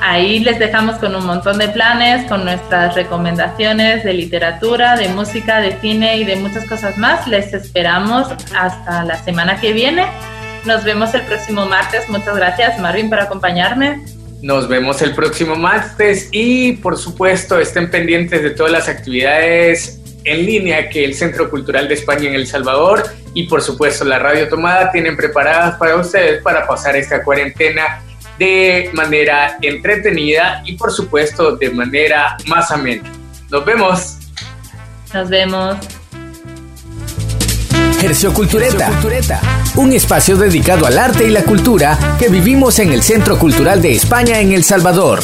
Ahí 0.02 0.40
les 0.40 0.58
dejamos 0.58 0.98
con 0.98 1.16
un 1.16 1.26
montón 1.26 1.58
de 1.58 1.68
planes, 1.68 2.26
con 2.30 2.46
nuestras 2.46 2.96
recomendaciones 2.96 4.04
de 4.04 4.14
literatura, 4.14 4.96
de 4.96 5.10
música, 5.10 5.60
de 5.60 5.78
cine 5.82 6.18
y 6.18 6.24
de 6.24 6.38
muchas 6.38 6.66
cosas 6.66 6.98
más. 6.98 7.28
Les 7.28 7.54
esperamos 7.54 8.28
hasta 8.56 9.04
la 9.04 9.22
semana 9.24 9.60
que 9.60 9.74
viene. 9.74 10.06
Nos 10.66 10.84
vemos 10.84 11.14
el 11.14 11.24
próximo 11.24 11.66
martes. 11.66 12.08
Muchas 12.10 12.36
gracias, 12.36 12.80
Marvin, 12.80 13.10
por 13.10 13.20
acompañarme. 13.20 14.04
Nos 14.42 14.68
vemos 14.68 15.02
el 15.02 15.16
próximo 15.16 15.56
martes 15.56 16.30
y 16.32 16.74
por 16.74 16.98
supuesto 16.98 17.60
estén 17.60 17.90
pendientes 17.90 18.44
de 18.44 18.52
todas 18.52 18.72
las 18.72 18.88
actividades 18.88 20.00
en 20.28 20.46
línea 20.46 20.90
que 20.90 21.06
el 21.06 21.14
Centro 21.14 21.50
Cultural 21.50 21.88
de 21.88 21.94
España 21.94 22.28
en 22.28 22.36
El 22.36 22.48
Salvador 22.48 23.04
y 23.34 23.48
por 23.48 23.62
supuesto 23.62 24.04
la 24.06 24.20
Radio 24.20 24.50
Tomada 24.50 24.92
tienen 24.92 25.16
preparadas 25.16 25.76
para 25.78 25.96
ustedes 25.96 26.42
para 26.44 26.68
pasar 26.68 26.96
esta 26.96 27.24
cuarentena 27.24 28.02
de 28.38 28.92
manera 28.94 29.58
entretenida 29.62 30.62
y 30.66 30.74
por 30.74 30.92
supuesto 30.92 31.56
de 31.56 31.70
manera 31.72 32.38
más 32.48 32.70
amena. 32.72 33.12
Nos 33.50 33.66
vemos. 33.66 34.18
Nos 35.14 35.30
vemos. 35.30 35.78
Hercio 38.02 38.32
Cultureta, 38.32 38.92
un 39.76 39.92
espacio 39.92 40.38
dedicado 40.38 40.86
al 40.86 41.00
arte 41.00 41.26
y 41.26 41.32
la 41.32 41.44
cultura 41.44 41.98
que 42.20 42.30
vivimos 42.30 42.78
en 42.78 42.92
el 42.92 43.02
Centro 43.02 43.40
Cultural 43.40 43.82
de 43.82 43.94
España 43.94 44.40
en 44.40 44.52
El 44.52 44.64
Salvador. 44.64 45.20